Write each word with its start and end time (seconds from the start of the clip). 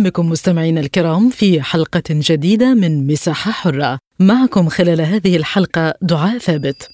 أهلا 0.00 0.08
بكم 0.08 0.28
مستمعينا 0.28 0.80
الكرام 0.80 1.30
في 1.30 1.62
حلقة 1.62 2.02
جديدة 2.10 2.74
من 2.74 3.06
مساحة 3.06 3.50
حرة. 3.50 3.98
معكم 4.18 4.68
خلال 4.68 5.00
هذه 5.00 5.36
الحلقة 5.36 5.94
دعاء 6.02 6.38
ثابت. 6.38 6.88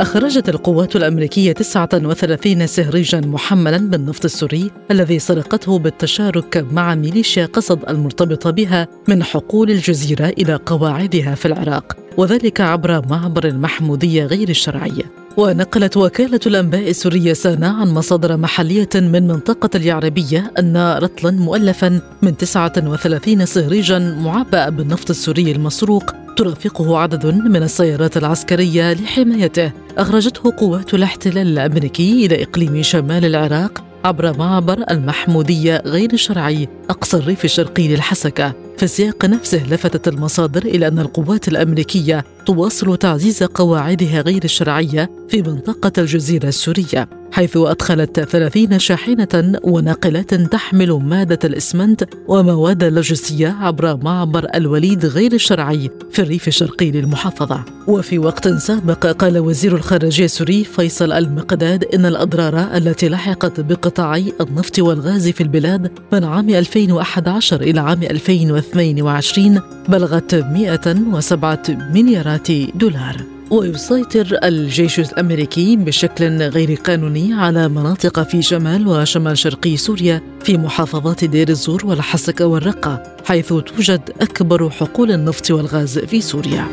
أخرجت 0.00 0.48
القوات 0.48 0.96
الأمريكية 0.96 1.52
39 1.52 2.66
سهريجا 2.66 3.20
محملا 3.20 3.78
بالنفط 3.78 4.24
السوري 4.24 4.70
الذي 4.90 5.18
سرقته 5.18 5.78
بالتشارك 5.78 6.66
مع 6.72 6.94
ميليشيا 6.94 7.46
قصد 7.46 7.88
المرتبطة 7.88 8.50
بها 8.50 8.88
من 9.08 9.22
حقول 9.22 9.70
الجزيرة 9.70 10.26
إلى 10.26 10.54
قواعدها 10.66 11.34
في 11.34 11.46
العراق 11.46 11.96
وذلك 12.16 12.60
عبر 12.60 13.08
معبر 13.08 13.44
المحمودية 13.44 14.24
غير 14.24 14.48
الشرعية. 14.48 15.23
ونقلت 15.36 15.96
وكالة 15.96 16.40
الأنباء 16.46 16.90
السورية 16.90 17.32
سانا 17.32 17.68
عن 17.68 17.88
مصادر 17.88 18.36
محلية 18.36 18.88
من 18.94 19.26
منطقة 19.26 19.70
اليعربية 19.74 20.52
أن 20.58 20.98
رطلا 21.02 21.30
مؤلفا 21.30 22.00
من 22.22 22.36
39 22.36 23.46
صهريجا 23.46 23.98
معبأ 23.98 24.68
بالنفط 24.68 25.10
السوري 25.10 25.52
المسروق 25.52 26.04
ترافقه 26.36 26.98
عدد 26.98 27.26
من 27.26 27.62
السيارات 27.62 28.16
العسكرية 28.16 28.92
لحمايته. 28.92 29.72
أخرجته 29.98 30.54
قوات 30.56 30.94
الاحتلال 30.94 31.46
الأمريكي 31.46 32.26
إلى 32.26 32.42
إقليم 32.42 32.82
شمال 32.82 33.24
العراق 33.24 33.84
عبر 34.04 34.38
معبر 34.38 34.84
المحمودية 34.90 35.82
غير 35.86 36.12
الشرعي 36.12 36.68
أقصى 36.90 37.16
الريف 37.16 37.44
الشرقي 37.44 37.88
للحسكة. 37.88 38.52
في 38.76 38.82
السياق 38.82 39.24
نفسه 39.24 39.66
لفتت 39.66 40.08
المصادر 40.08 40.62
إلى 40.62 40.88
أن 40.88 40.98
القوات 40.98 41.48
الأمريكية 41.48 42.24
تواصل 42.46 42.96
تعزيز 42.96 43.42
قواعدها 43.42 44.20
غير 44.20 44.44
الشرعية 44.44 45.10
في 45.28 45.42
منطقة 45.42 45.92
الجزيرة 45.98 46.48
السورية 46.48 47.08
حيث 47.32 47.56
أدخلت 47.56 48.20
30 48.20 48.78
شاحنة 48.78 49.58
وناقلات 49.62 50.34
تحمل 50.34 50.92
مادة 50.92 51.38
الإسمنت 51.44 52.04
ومواد 52.28 52.84
لوجستية 52.84 53.48
عبر 53.60 53.96
معبر 53.96 54.46
الوليد 54.54 55.06
غير 55.06 55.32
الشرعي 55.32 55.90
في 56.10 56.22
الريف 56.22 56.48
الشرقي 56.48 56.90
للمحافظة. 56.90 57.64
وفي 57.86 58.18
وقت 58.18 58.48
سابق 58.48 59.06
قال 59.06 59.38
وزير 59.38 59.76
الخارجية 59.76 60.24
السوري 60.24 60.64
فيصل 60.64 61.12
المقداد 61.12 61.84
إن 61.84 62.06
الأضرار 62.06 62.76
التي 62.76 63.08
لحقت 63.08 63.60
بقطاعي 63.60 64.32
النفط 64.40 64.78
والغاز 64.78 65.28
في 65.28 65.42
البلاد 65.42 65.90
من 66.12 66.24
عام 66.24 66.50
2011 66.50 67.60
إلى 67.60 67.80
عام 67.80 68.02
2022 68.02 69.60
بلغت 69.88 70.34
107 70.34 71.62
مليارات 71.68 72.33
دولار 72.74 73.16
ويسيطر 73.50 74.38
الجيش 74.44 75.00
الأمريكي 75.00 75.76
بشكل 75.76 76.42
غير 76.42 76.74
قانوني 76.74 77.34
على 77.34 77.68
مناطق 77.68 78.22
في 78.22 78.42
شمال 78.42 78.88
وشمال 78.88 79.38
شرقي 79.38 79.76
سوريا 79.76 80.22
في 80.42 80.58
محافظات 80.58 81.24
دير 81.24 81.48
الزور 81.48 81.86
والحسكه 81.86 82.46
والرقة 82.46 83.02
حيث 83.24 83.48
توجد 83.48 84.10
أكبر 84.20 84.70
حقول 84.70 85.10
النفط 85.10 85.50
والغاز 85.50 85.98
في 85.98 86.20
سوريا. 86.20 86.66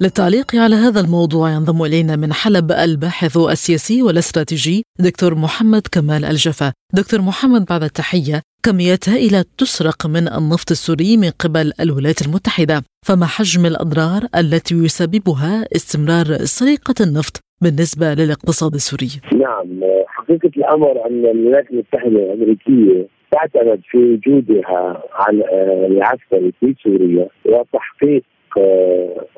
للتعليق 0.00 0.54
على 0.54 0.76
هذا 0.76 1.00
الموضوع 1.00 1.50
ينضم 1.50 1.82
إلينا 1.82 2.16
من 2.16 2.32
حلب 2.32 2.72
الباحث 2.72 3.36
السياسي 3.36 4.02
والاستراتيجي 4.02 4.84
دكتور 4.98 5.34
محمد 5.34 5.82
كمال 5.92 6.24
الجفا. 6.24 6.72
دكتور 6.94 7.20
محمد 7.20 7.64
بعد 7.64 7.82
التحية 7.82 8.42
كميات 8.68 9.08
هائلة 9.08 9.44
تسرق 9.58 10.06
من 10.06 10.24
النفط 10.38 10.70
السوري 10.70 11.16
من 11.16 11.30
قبل 11.42 11.72
الولايات 11.80 12.20
المتحدة. 12.26 12.82
فما 13.06 13.26
حجم 13.26 13.66
الأضرار 13.66 14.22
التي 14.40 14.74
يسببها 14.74 15.52
استمرار 15.76 16.26
سرقة 16.56 16.98
النفط 17.06 17.34
بالنسبة 17.62 18.06
للاقتصاد 18.14 18.74
السوري؟ 18.74 19.10
نعم 19.44 19.80
حقيقة 20.06 20.50
الأمر 20.56 21.06
أن 21.06 21.24
الولايات 21.26 21.70
المتحدة 21.70 22.18
الأمركية 22.26 23.06
تعتمد 23.32 23.80
في 23.90 23.98
وجودها 23.98 25.02
على 25.12 25.44
العسكري 25.86 26.52
في 26.60 26.74
سوريا 26.82 27.28
وتحقيق 27.44 28.22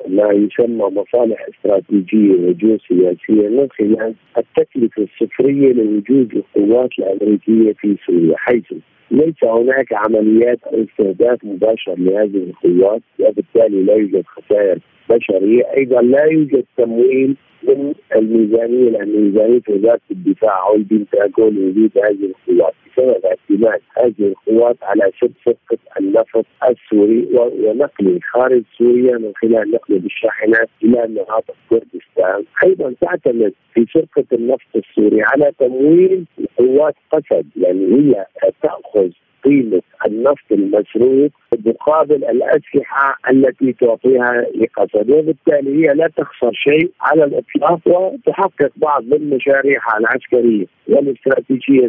ما 0.07 0.31
يسمى 0.31 0.85
مصالح 0.85 1.45
استراتيجية 1.49 2.33
وجيوسياسيه 2.33 3.49
من 3.49 3.67
خلال 3.77 4.13
التكلفة 4.37 5.03
الصفرية 5.03 5.73
لوجود 5.73 6.35
القوات 6.35 6.89
الأمريكية 6.99 7.73
في 7.73 7.95
سوريا 8.05 8.37
حيث 8.37 8.73
ليس 9.11 9.43
هناك 9.43 9.93
عمليات 9.93 10.59
أو 10.63 10.83
استهداف 10.83 11.45
مباشر 11.45 11.95
لهذه 11.97 12.37
القوات 12.49 13.01
وبالتالي 13.19 13.83
لا 13.83 13.93
يوجد 13.93 14.23
خسائر 14.25 14.79
بشرية، 15.09 15.63
أيضا 15.77 16.01
لا 16.01 16.23
يوجد 16.23 16.65
تمويل 16.77 17.35
من 17.63 17.93
الميزانية 18.15 18.89
لأن 18.89 19.23
ميزانيه 19.23 19.61
وزارة 19.69 20.01
الدفاع 20.11 20.67
أو 20.67 20.75
البنتاغون 20.75 21.55
لوجود 21.55 21.91
هذه 21.97 22.31
القوات. 22.49 22.73
بسبب 22.91 23.25
اعتماد 23.25 23.81
هذه 23.97 24.27
القوات 24.27 24.77
على 24.83 25.11
سد 25.21 25.31
سرقه 25.45 25.77
النفط 25.99 26.45
السوري 26.69 27.27
ونقله 27.33 28.19
خارج 28.33 28.63
سوريا 28.77 29.17
من 29.17 29.31
خلال 29.35 29.71
نقله 29.71 29.99
بالشاحنات 29.99 30.69
إلى 30.83 31.07
مناطق 31.07 31.55
كردستان، 31.69 32.43
أيضا 32.63 32.93
تعتمد 33.01 33.53
في 33.73 33.85
سرقه 33.93 34.25
النفط 34.33 34.75
السوري 34.75 35.21
على 35.23 35.51
تمويل 35.59 36.25
قوات 36.57 36.95
قسد 37.11 37.45
يعني 37.55 37.85
هي 37.95 38.25
تأخذ 38.61 39.09
قيمة 39.43 39.81
النفط 40.07 40.51
المسروق 40.51 41.31
مقابل 41.65 42.25
الأسلحة 42.25 43.17
التي 43.31 43.73
تعطيها 43.73 44.45
لقسد 44.55 45.09
وبالتالي 45.11 45.81
هي 45.81 45.93
لا 45.93 46.07
تخسر 46.17 46.51
شيء 46.53 46.91
على 47.01 47.23
الإطلاق 47.23 47.79
وتحقق 47.87 48.71
بعض 48.75 49.03
من 49.03 49.29
مشاريعها 49.29 49.97
العسكرية 49.99 50.65
والاستراتيجية 50.87 51.87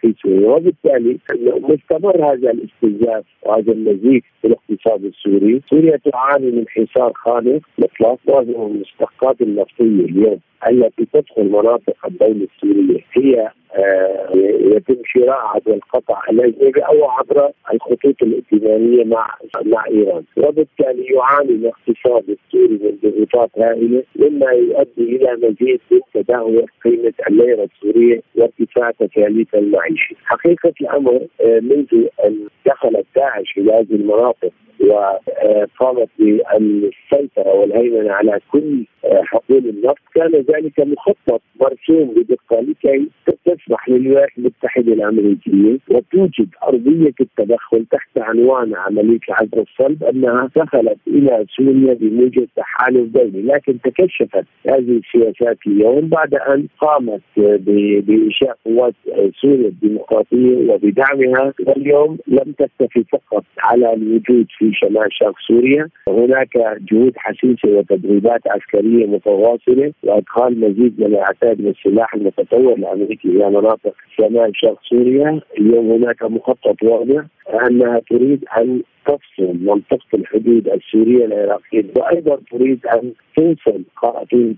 في 0.00 0.14
سوريا. 0.22 0.48
وبالتالي 0.48 1.18
مستمر 1.44 2.32
هذا 2.32 2.50
الاستنزاف 2.50 3.24
وهذا 3.42 3.72
النزيف 3.72 4.24
في 4.42 4.46
الاقتصاد 4.48 5.04
السوري، 5.04 5.60
سوريا 5.70 5.96
تعاني 5.96 6.50
من 6.50 6.64
حصار 6.68 7.12
خانق 7.14 7.60
مطلق 7.78 8.18
معظم 8.28 8.66
المشتقات 8.66 9.40
النفطية 9.40 9.84
اليوم 9.84 10.38
التي 10.68 11.06
تدخل 11.12 11.44
مناطق 11.44 12.06
الدولة 12.06 12.46
السورية. 12.54 13.00
هي 13.12 13.50
يتم 14.76 14.96
شراء 15.04 15.38
عبر 15.54 15.74
القطع 15.74 16.20
الأجنبي 16.30 16.80
أو 16.80 17.04
عبر 17.04 17.50
الخطوط 17.72 18.22
الائتمانية 18.22 19.04
مع 19.04 19.28
مع 19.64 19.86
إيران 19.86 20.22
وبالتالي 20.36 21.04
يعاني 21.04 21.50
الاقتصاد 21.50 22.24
السوري 22.30 22.78
من 22.82 22.98
ضغوطات 23.04 23.50
هائلة 23.58 24.02
مما 24.16 24.50
يؤدي 24.50 25.16
إلى 25.16 25.32
مزيد 25.36 25.80
من 25.90 26.00
تدهور 26.14 26.64
قيمة 26.84 27.12
الليرة 27.28 27.68
السورية 27.74 28.20
وارتفاع 28.36 28.90
تكاليف 28.90 29.54
المعيشة. 29.54 30.16
حقيقة 30.24 30.72
الأمر 30.80 31.20
آه 31.40 31.60
منذ 31.60 32.06
أن 32.24 32.46
دخلت 32.66 33.06
داعش 33.16 33.54
إلى 33.58 33.72
هذه 33.72 33.94
المناطق 33.94 34.50
وقامت 34.80 36.08
بالسيطرة 36.18 37.54
والهيمنة 37.54 38.12
على 38.12 38.40
كل 38.52 38.84
حقول 39.22 39.58
النفط 39.68 39.98
كان 40.14 40.32
ذلك 40.32 40.80
مخطط 40.80 41.40
مرسوم 41.60 42.14
بدقة 42.14 42.60
لكي 42.60 43.08
تسمح 43.66 43.88
للولايات 43.88 44.28
المتحده 44.38 44.92
الامريكيه 44.92 45.78
وتوجد 45.90 46.48
أرضية 46.68 47.14
التدخل 47.20 47.86
تحت 47.90 48.18
عنوان 48.18 48.74
عملية 48.74 49.18
العزل 49.28 49.60
الصلب 49.60 50.04
أنها 50.04 50.50
دخلت 50.56 50.98
إلى 51.06 51.46
سوريا 51.56 51.94
بموجب 51.94 52.48
تحالف 52.56 53.12
دولي، 53.12 53.42
لكن 53.42 53.80
تكشفت 53.80 54.44
هذه 54.68 55.00
السياسات 55.00 55.58
اليوم 55.66 56.08
بعد 56.08 56.34
أن 56.34 56.66
قامت 56.80 57.20
بإنشاء 57.36 58.58
قوات 58.64 58.94
سوريا 59.40 59.68
الديمقراطية 59.68 60.72
وبدعمها 60.72 61.52
واليوم 61.66 62.18
لم 62.26 62.54
تكتفي 62.58 63.04
فقط 63.12 63.44
على 63.64 63.94
الوجود 63.94 64.46
في 64.58 64.72
شمال 64.74 65.08
شرق 65.10 65.34
سوريا، 65.48 65.88
هناك 66.08 66.78
جهود 66.92 67.12
حسيسة 67.16 67.68
وتدريبات 67.68 68.40
عسكرية 68.46 69.06
متواصلة 69.06 69.92
وأدخال 70.02 70.60
مزيد 70.60 71.00
من 71.00 71.14
القتال 71.14 71.66
والسلاح 71.66 72.14
المتطور 72.14 72.72
الأمريكي 72.72 73.28
إلى 73.28 73.55
مناطق 73.60 73.94
شمال 74.16 74.52
شرق 74.54 74.78
سوريا، 74.82 75.40
اليوم 75.58 75.90
هناك 75.90 76.22
مخطط 76.22 76.82
واضح 76.82 77.24
أنها 77.68 78.00
تريد 78.10 78.44
أن 78.58 78.82
تفصل 79.06 79.56
منطقة 79.60 80.06
الحدود 80.14 80.68
السورية 80.68 81.24
العراقية 81.24 81.84
وأيضا 81.96 82.38
تريد 82.50 82.86
أن 82.86 83.12
توصل 83.36 83.82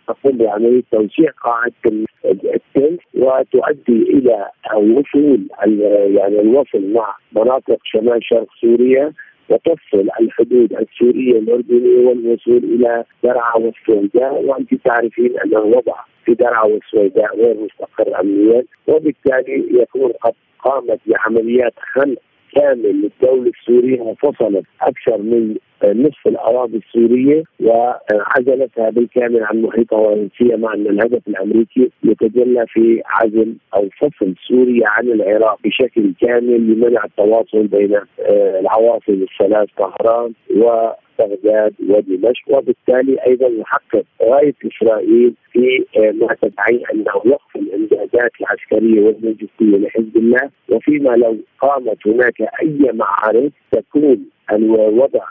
تقوم 0.07 0.37
بعمليه 0.39 0.83
توسيع 0.93 1.31
قاعدة 1.45 2.07
التل 2.25 2.99
وتؤدي 3.15 4.03
إلى 4.03 4.47
وصول 4.77 5.41
يعني 6.17 6.41
الوصل 6.41 6.93
مع 6.93 7.17
مناطق 7.33 7.79
شمال 7.85 8.25
شرق 8.25 8.49
سوريا 8.61 9.13
وتفصل 9.49 10.09
الحدود 10.21 10.73
السورية 10.73 11.39
الأردنية 11.39 12.07
والوصول 12.07 12.65
إلى 12.65 13.05
درعا 13.25 13.57
والسويداء 13.57 14.43
وأنت 14.43 14.75
تعرفين 14.75 15.39
أن 15.41 15.57
الوضع 15.57 15.95
في 16.25 16.35
درعا 16.35 16.65
والسويداء 16.65 17.37
غير 17.37 17.57
مستقر 17.61 18.21
امنيا 18.21 18.65
وبالتالي 18.89 19.81
يكون 19.83 20.13
قد 20.13 20.33
قامت 20.59 21.01
بعمليات 21.07 21.75
خلق 21.95 22.19
كامل 22.55 23.03
للدولة 23.03 23.51
السورية 23.61 24.01
وفصلت 24.01 24.65
أكثر 24.81 25.19
من 25.19 25.57
نصف 25.85 26.27
الأراضي 26.27 26.77
السورية 26.77 27.43
وعزلتها 27.61 28.91
بالكامل 28.91 29.43
عن 29.43 29.63
محيطها 29.63 30.29
مع 30.41 30.75
أن 30.75 30.87
الهدف 30.87 31.29
الأمريكي 31.29 31.91
يتجلى 32.05 32.67
في 32.69 33.03
عزل 33.07 33.55
أو 33.75 33.89
فصل 33.99 34.35
سوريا 34.49 34.89
عن 34.89 35.07
العراق 35.09 35.59
بشكل 35.65 36.13
كامل 36.21 36.73
لمنع 36.73 37.05
التواصل 37.05 37.67
بين 37.67 37.95
آه، 37.95 38.61
العواصم 38.61 39.27
الثلاث 39.33 39.69
طهران 39.79 40.33
و 40.57 40.91
بغداد 41.19 41.75
ودمشق 41.89 42.49
وبالتالي 42.49 43.17
أيضا 43.27 43.47
يحقق 43.49 44.05
غايه 44.23 44.55
إسرائيل 44.67 45.35
في 45.53 45.85
آه، 45.97 46.11
ما 46.11 46.37
تدعي 46.43 46.83
أنه 46.95 47.17
وقف 47.17 47.57
الإمدادات 47.57 48.33
العسكرية 48.41 49.01
واللوجستيه 49.01 49.77
لحزب 49.77 50.17
الله. 50.17 50.51
وفيما 50.69 51.11
لو 51.11 51.37
قامت 51.61 52.07
هناك 52.07 52.41
أي 52.63 52.93
معارك 52.93 53.53
تكون 53.73 54.25
وضع 54.53 55.25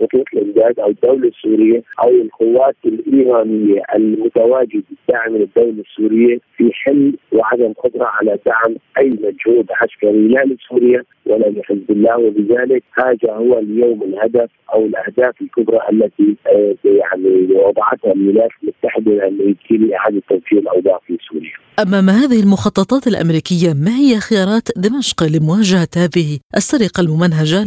خطوط 0.00 0.24
الامداد 0.34 0.80
أو 0.80 0.90
الدولة 0.90 1.28
السورية 1.28 1.82
أو 2.04 2.10
القوات 2.10 2.76
الإيرانية 2.86 3.82
المتواجدة 3.94 4.82
الداعمه 4.92 5.38
للدولة 5.38 5.84
السورية 5.90 6.38
في 6.56 6.70
حل 6.72 7.16
وعدم 7.32 7.72
قدرة 7.72 8.04
على 8.04 8.38
دعم 8.46 8.76
أي 8.98 9.10
مجهود 9.10 9.66
عسكري 9.70 10.28
لا 10.28 10.44
لسوريا 10.44 11.02
ولا 11.26 11.46
لحزب 11.46 11.90
الله 11.90 12.18
وبذلك 12.18 12.82
هذا 12.98 13.32
هو 13.32 13.58
اليوم 13.58 14.02
الهدف 14.02 14.50
أو 14.74 14.86
الأهداف 14.86 15.34
الكبرى 15.42 15.78
التي 15.92 16.36
آه، 16.46 16.74
يعني 16.84 17.48
وضعتها 17.52 18.12
الولايات 18.12 18.50
المتحدة 18.62 19.12
الأمريكية 19.12 19.76
لإعادة 19.76 20.22
توفير 20.28 20.58
الأوضاع 20.58 21.00
في 21.06 21.18
سوريا. 21.30 21.52
أمام 21.82 22.10
هذه 22.10 22.42
المخططات 22.42 23.06
الأمريكية 23.06 23.72
ما 23.72 23.96
هي 23.96 24.20
خيارات 24.20 24.68
دمشق 24.76 25.22
لمواجهة 25.22 25.88
هذه 25.96 26.38
السرقة 26.56 27.00
الممنهجة 27.00 27.64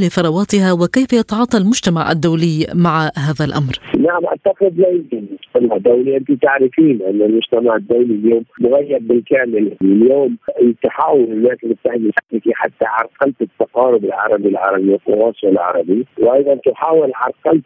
لثرواتها 0.57 0.73
وكيف 0.73 1.13
يتعاطى 1.13 1.57
المجتمع 1.57 2.11
الدولي 2.11 2.67
مع 2.75 3.11
هذا 3.17 3.45
الأمر؟ 3.45 3.73
نعم 3.97 4.25
أعتقد 4.25 4.79
لا 4.79 4.89
يمكن 4.89 5.23
المجتمع 5.55 5.75
الدولي 5.75 6.17
انت 6.17 6.31
تعرفين 6.31 7.01
أن 7.01 7.21
المجتمع 7.21 7.75
الدولي 7.75 8.13
اليوم 8.13 8.43
مغيب 8.59 9.07
بالكامل. 9.07 9.77
اليوم 9.81 10.37
تحاول 10.83 11.23
الولايات 11.23 11.63
المتحدة 11.63 11.95
الأمريكية 11.95 12.53
حتى 12.53 12.85
عرقله 12.85 13.33
التقارب 13.41 14.05
العربي 14.05 14.49
العربي 14.49 14.91
والتواصل 14.91 15.47
العربي 15.47 16.05
وأيضا 16.19 16.55
تحاول 16.55 17.11
عرقله 17.15 17.61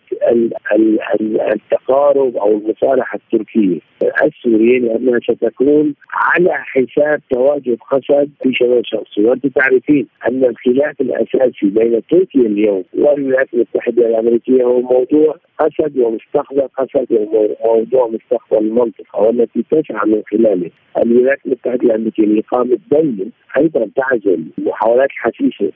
التقارب 1.54 2.38
أو 2.38 2.58
المصالحة 2.58 3.20
التركية. 3.20 3.80
السوريه 4.24 4.80
لأنها 4.80 5.20
ستكون 5.20 5.94
على 6.14 6.52
حساب 6.54 7.22
تواجد 7.30 7.78
قسد 7.92 8.30
في 8.44 8.54
شمال 8.54 8.82
شرق 8.86 9.04
وانت 9.18 9.48
تعرفين 9.48 10.08
أن 10.28 10.44
الخلاف 10.46 11.02
الأساسي 11.02 11.66
بين 11.66 12.02
تركيا 12.10 12.42
اليوم 12.42 12.81
والولايات 12.94 13.48
المتحده 13.54 14.08
الأمريكية 14.08 14.64
هو 14.64 14.82
موضوع 14.82 15.36
قسد 15.60 15.98
ومستقبل 15.98 16.68
قسد 16.78 17.08
وموضوع 17.12 18.08
مستقبل 18.08 18.66
المنطقة 18.66 19.22
والتي 19.22 19.64
تسعى 19.72 20.10
من 20.10 20.22
خلاله. 20.32 20.70
الولايات 21.04 21.40
المتحده 21.46 21.86
الامريكيه 21.86 22.26
لاقامه 22.26 22.78
دوله 22.92 23.26
أيضا 23.58 23.90
تعزل 23.96 24.44
محاولات 24.58 25.10
حثيثه 25.12 25.72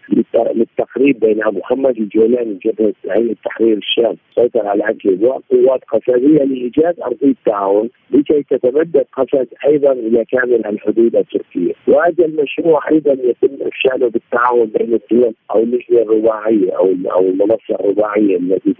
للتقريب 0.55 1.19
بين 1.19 1.41
محمد 1.45 1.97
الجولاني 1.97 2.59
جبهه 2.65 2.93
هيئه 3.09 3.35
تحرير 3.45 3.77
الشام. 3.77 4.15
سيطر 4.35 4.67
على 4.67 4.83
عدلب 4.83 5.23
وقوات 5.23 5.83
قسدية 5.83 6.43
لإيجاد 6.43 6.99
أرضية 6.99 7.35
تعاون 7.45 7.89
لكي 8.11 8.43
تتمدد 8.49 9.05
قسد 9.13 9.47
أيضا 9.65 9.91
إلى 9.91 10.25
كامل 10.25 10.65
الحدود 10.65 11.15
التركية. 11.15 11.73
وهذا 11.87 12.25
المشروع 12.25 12.89
أيضا 12.91 13.11
يتم 13.11 13.67
إفشاله 13.67 14.07
بالتعاون 14.09 14.65
بين 14.65 14.93
الدول 14.93 15.33
أو 15.51 15.59
اللجنة 15.63 16.01
الرباعيه 16.01 16.71
أو 16.77 16.85
أو 17.11 17.19
المنصة 17.19 17.75
الرباعية 17.79 18.37
التي 18.37 18.73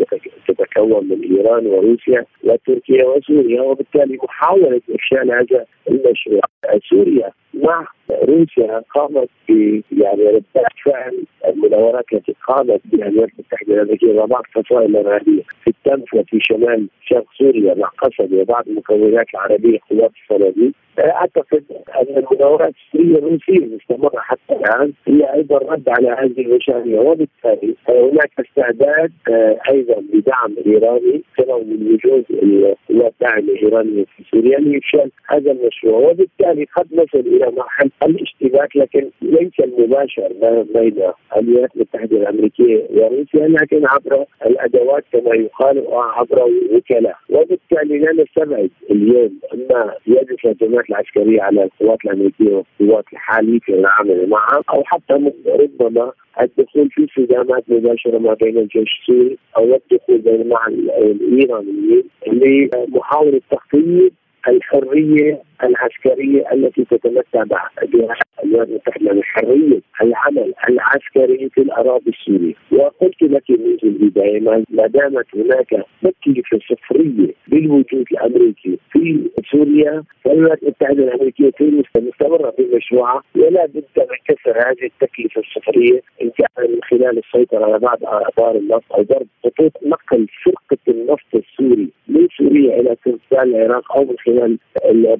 تتكون 0.47 1.09
من 1.09 1.37
إيران 1.37 1.67
وروسيا 1.67 2.25
وتركيا 2.43 3.05
وسوريا 3.05 3.61
وبالتالي 3.61 4.17
محاولة 4.23 4.81
إفشال 4.89 5.31
هذا 5.31 5.65
المشروع. 5.89 6.41
سوريا 6.89 7.31
مع 7.53 7.87
روسيا 8.11 8.83
قامت 8.89 9.29
ب 9.49 9.81
يعني 9.91 10.23
ردات 10.27 10.73
فعل 10.85 11.23
المناورات 11.47 12.05
التي 12.13 12.35
قامت 12.47 12.81
بها 12.85 13.07
الولايات 13.07 13.29
المتحدة 13.39 13.73
الأمريكية 13.73 14.21
وبعض 14.21 14.43
الفصائل 14.55 14.95
الارهابيه 14.95 15.41
في 15.63 15.67
التنف 15.67 16.13
وفي 16.13 16.39
شمال 16.41 16.87
شرق 17.05 17.25
سوريا 17.37 17.73
مع 17.73 17.87
قسد 17.87 18.33
وبعض 18.33 18.67
المكونات 18.67 19.25
العربية 19.33 19.79
قوات 19.91 20.11
الصناديق. 20.23 20.71
أعتقد 20.99 21.63
أن 21.95 22.17
المناورات 22.17 22.73
السورية 22.85 23.17
الروسيه 23.17 23.57
المستمره 23.57 24.19
حتى 24.19 24.53
الآن. 24.53 24.93
هي 25.07 25.33
أيضا 25.33 25.57
رد 25.57 25.89
على 25.89 26.09
هذه 26.09 26.41
المشاريع 26.41 27.01
وبالتالي 27.01 27.75
هناك 27.89 28.31
استعداد 28.39 29.11
آه، 29.29 29.59
أيضا 29.69 30.03
بدعم 30.13 30.55
ايراني 30.65 31.21
كما 31.37 31.57
من 31.57 31.93
وجود 31.93 32.25
القوات 32.29 33.13
الداعمة 33.13 33.39
الإيرانية 33.39 34.03
في 34.03 34.23
سوريا 34.31 34.59
لإفشال 34.59 35.11
هذا 35.29 35.51
المشروع. 35.51 36.09
وبالتالي 36.09 36.65
قد 36.77 36.87
نصل 36.93 37.19
إلى 37.19 37.51
مرحلة 37.51 37.91
الاشتباك 38.03 38.75
لكن 38.75 39.09
ليس 39.21 39.59
المباشر 39.59 40.27
بين 40.73 41.11
الولايات 41.37 41.69
المتحدة 41.75 42.17
الأمريكية 42.17 42.87
وروسيا 42.89 43.47
لكن 43.47 43.85
عبر 43.85 44.25
الأدوات 44.45 45.03
كما 45.11 45.35
يقال 45.35 45.79
وعبر 45.79 46.49
وكلاء 46.73 47.15
وبالتالي 47.29 47.97
لا 47.99 48.23
نستبعد 48.23 48.69
اليوم 48.91 49.39
أن 49.53 49.91
يد 50.07 50.31
الهجمات 50.45 50.89
العسكرية 50.89 51.41
على 51.41 51.63
القوات 51.63 52.05
الأمريكية 52.05 52.63
والقوات 52.79 53.05
الحالية 53.13 53.59
العامله 53.69 54.25
معها 54.25 54.61
أو 54.69 54.83
حتى 54.83 55.31
ربما 55.47 56.11
الدخول 56.41 56.89
في 56.89 57.07
صدامات 57.15 57.63
مباشرة 57.67 58.17
ما 58.17 58.33
بين 58.33 58.57
الجيش 58.57 58.99
السوري 59.01 59.37
أو 59.57 59.63
الدخول 59.63 60.17
بين 60.17 60.49
مع 60.49 60.67
الإيرانيين 60.67 62.03
لمحاولة 62.27 63.41
تخطيط 63.51 64.11
الحرية 64.47 65.41
العسكرية 65.63 66.51
التي 66.53 66.85
تتمتع 66.85 67.43
بها. 67.43 68.24
الولايات 68.43 68.67
المتحده 68.69 69.11
الحرية 69.11 69.79
العمل 70.01 70.53
العسكري 70.69 71.49
في 71.49 71.61
الأراضي 71.61 72.09
السورية. 72.09 72.53
وقلت 72.71 73.21
لك 73.21 73.49
منذ 73.49 73.79
البداية 73.83 74.39
ما 74.69 74.87
دامت 74.87 75.25
هناك 75.35 75.85
تكلفة 76.03 76.59
صفرية 76.69 77.33
بالوجود 77.47 78.05
الأمريكي 78.11 78.77
في 78.91 79.29
سوريا 79.51 80.03
فالولايات 80.23 80.63
المتحده 80.63 81.03
الأمريكية 81.03 81.51
مستمرة 81.95 82.51
في 82.51 82.67
مشروعها 82.75 83.23
ولا 83.35 83.65
بد 83.65 83.83
من 83.97 84.17
كسر 84.27 84.57
هذه 84.57 84.85
التكلفة 84.85 85.41
الصفرية 85.41 86.01
إن 86.21 86.29
كان 86.29 86.71
من 86.71 86.79
خلال 86.83 87.17
السيطرة 87.17 87.65
على 87.65 87.79
بعض 87.79 87.97
ابار 88.03 88.55
النفط 88.55 88.93
أو 88.93 89.03
ضرب 89.03 89.27
خطوط 89.43 89.71
نقل 89.85 90.27
فرقة 90.45 90.77
النفط 90.87 91.35
السوري 91.35 91.89
من 92.07 92.27
سوريا 92.37 92.79
إلى 92.79 92.95
كردستان 93.03 93.55
العراق 93.55 93.97
أو 93.97 94.03
من 94.03 94.15
خلال 94.25 94.57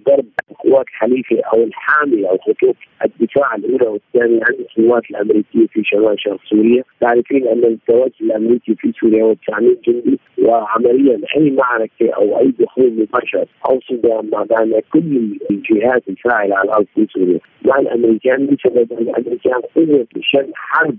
ضرب 0.07 0.25
القوات 0.51 0.86
الحليفة 0.88 1.41
أو 1.53 1.63
الحامية 1.63 2.29
أو 2.29 2.38
خطوط 2.38 2.75
الدفاع 3.05 3.55
الأولى 3.55 3.88
والثانية 3.88 4.39
عن 4.43 4.55
القوات 4.59 5.03
الأمريكية 5.09 5.67
في 5.67 5.83
شمال 5.83 6.19
شرق 6.19 6.39
سوريا، 6.50 6.83
تعرفين 7.01 7.47
أن 7.47 7.63
التواجد 7.63 8.13
الأمريكي 8.21 8.75
في 8.75 8.91
سوريا 9.00 9.24
هو 9.24 9.33
900 9.33 9.75
جندي 9.88 10.19
وعمليا 10.38 11.19
أي 11.38 11.51
معركة 11.51 12.09
أو 12.09 12.39
أي 12.39 12.53
دخول 12.59 12.91
مباشر 12.93 13.45
أو 13.69 13.79
صدام 13.89 14.29
بين 14.29 14.79
كل 14.93 15.38
الجهات 15.51 16.03
الفاعلة 16.09 16.55
على 16.55 16.65
الأرض 16.65 16.85
في 16.95 17.07
سوريا. 17.13 17.39
مع 17.65 17.79
الأمريكان 17.79 18.45
بسبب 18.45 18.93
أن 18.93 18.97
الأمريكان 18.97 19.62
قوة 19.75 20.07
شن 20.21 20.51
حرب 20.55 20.97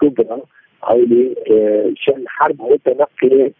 كبرى 0.00 0.40
أو 0.90 0.98
لشن 1.00 2.24
حرب 2.26 2.62
متنقلة 2.62 3.50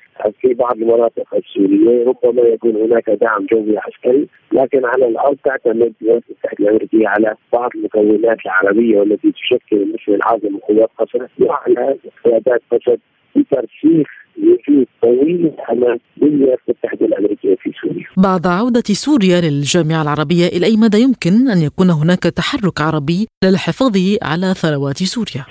في 0.40 0.54
بعض 0.54 0.76
المناطق 0.76 1.35
السورية 1.35 2.04
ربما 2.06 2.42
يكون 2.42 2.76
هناك 2.76 3.11
دعم 3.11 3.47
جوي 3.52 3.78
عسكري 3.78 4.28
لكن 4.52 4.85
على 4.85 5.09
الأرض 5.09 5.37
تعتمد 5.45 5.92
الولايات 6.02 6.23
المتحده 6.30 6.64
الامريكيه 6.64 7.09
على 7.09 7.35
بعض 7.52 7.71
المكونات 7.75 8.38
العربية 8.47 8.99
والتي 9.00 9.33
تشكل 9.33 9.92
مثل 9.92 10.16
العاصمه 10.16 10.61
قوات 10.68 10.90
قصر 10.99 11.26
وعلى 11.40 11.97
قيادات 12.25 12.62
قصر 12.71 12.97
بترسيخ 13.37 14.09
وجود 14.38 14.87
طويل 15.02 15.47
الامد 15.47 16.00
بالولايات 16.16 16.59
المتحده 16.68 17.06
الامريكيه 17.06 17.54
في 17.54 17.73
سوريا. 17.83 18.06
بعد 18.16 18.47
عودة 18.47 18.83
سوريا 18.83 19.40
للجامعة 19.40 20.02
العربية 20.02 20.47
إلى 20.47 20.66
أي 20.66 20.76
مدى 20.76 20.99
يمكن 20.99 21.49
أن 21.50 21.59
يكون 21.59 21.90
هناك 21.90 22.23
تحرك 22.23 22.80
عربي 22.80 23.26
للحفاظ 23.45 23.97
على 24.23 24.54
ثروات 24.54 24.97
سوريا؟ 24.97 25.45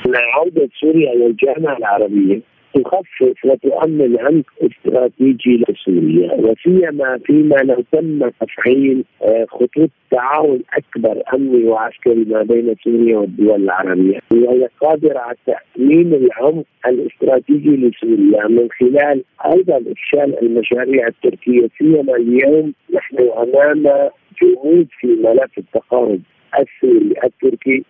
عودة 0.66 0.72
سوريا 0.80 1.14
إلى 1.14 1.26
الجامعة 1.26 1.78
العربية 1.78 2.42
تخفف 2.74 3.46
وتؤمن 3.46 4.20
عمق 4.20 4.46
استراتيجي 4.62 5.64
لسوريا 5.70 6.34
وسيما 6.34 7.20
فيما 7.26 7.56
لو 7.56 7.84
تم 7.92 8.30
تفعيل 8.30 9.04
آه، 9.22 9.46
خطوط 9.50 9.90
تعاون 10.12 10.60
أكبر 10.74 11.22
أمني 11.34 11.64
وعسكري 11.64 12.26
ما 12.26 12.44
بين 12.44 12.76
سوريا 12.84 13.18
والدول 13.18 13.64
العربية. 13.64 14.20
وهي 14.32 14.70
قادرة 14.82 15.20
على 15.20 15.38
تأمين 15.46 16.14
العمق 16.14 16.66
الاستراتيجي 16.88 17.70
لسوريا 17.70 18.48
من 18.48 18.68
خلال 18.80 19.24
أيضا 19.46 19.78
إفشال 19.92 20.40
المشاريع 20.42 21.08
التركية 21.08 21.68
سيما 21.78 22.16
اليوم 22.16 22.74
نحن 22.94 23.18
أمام 23.38 24.10
جمود 24.42 24.88
في 25.00 25.08
ملف 25.08 25.58
التقارب. 25.58 26.22
السوري 26.60 27.14
التركي 27.24 27.84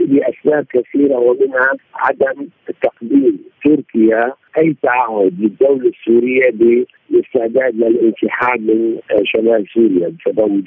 لأسباب 0.00 0.66
كثيرة 0.70 1.14
ومنها 1.18 1.68
عدم 1.94 2.48
تقديم 2.82 3.38
تركيا 3.64 4.32
أي 4.58 4.76
تعهد 4.82 5.40
للدوله 5.40 5.88
السورية 5.88 6.50
بالاستعداد 6.50 7.74
للانسحاب 7.74 8.60
من 8.60 8.98
شمال 9.24 9.66
سوريا 9.74 10.08
بسبب 10.08 10.64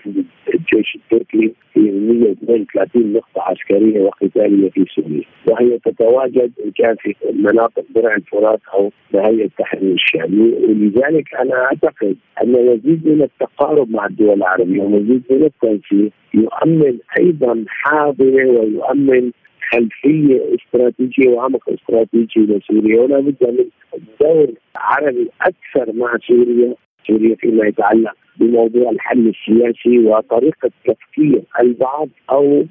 الجيش 0.54 0.96
التركي 0.96 1.54
في 1.74 1.80
132 1.80 3.14
نقطة 3.14 3.42
عسكرية 3.42 4.02
وقتالية 4.02 4.70
في 4.70 4.86
سوريا. 4.96 5.22
وهي 5.50 5.80
تتواجد 5.80 6.52
إن 6.66 6.72
كان 6.72 6.96
في 6.96 7.16
مناطق 7.34 7.86
درع 7.96 8.16
الفرات 8.16 8.60
أو 8.74 8.92
نهاية 9.14 9.46
التحرير 9.46 9.94
الشامي. 9.94 10.54
ولذلك 10.54 11.36
أنا 11.36 11.64
أعتقد 11.66 12.16
أن 12.44 12.52
مزيد 12.52 13.08
من 13.08 13.22
التقارب 13.22 13.92
مع 13.92 14.06
الدول 14.06 14.38
العربية 14.38 14.82
ومزيد 14.82 15.24
من 15.30 15.44
التنسيق 15.44 16.12
يؤمن 16.34 16.98
أيضا 17.20 17.64
حاضره 17.68 18.48
ويؤمن 18.48 19.32
خلفية 19.72 20.56
استراتيجية 20.56 21.30
وعمق 21.30 21.70
استراتيجي 21.70 22.40
لسوريا. 22.40 23.02
ولا 23.02 23.20
بد 23.20 23.36
من 23.42 24.00
دور 24.22 24.48
عربي 24.76 25.30
أكثر 25.42 25.94
مع 25.94 26.18
سوريا. 26.28 26.74
سوريا 27.08 27.36
فيما 27.36 27.68
يتعلق 27.68 28.14
بموضوع 28.40 28.90
الحل 28.90 29.28
السياسي 29.28 30.00
وطريقة 30.00 30.70
تفكير 30.86 31.42
البعض 31.60 32.10
أو 32.32 32.66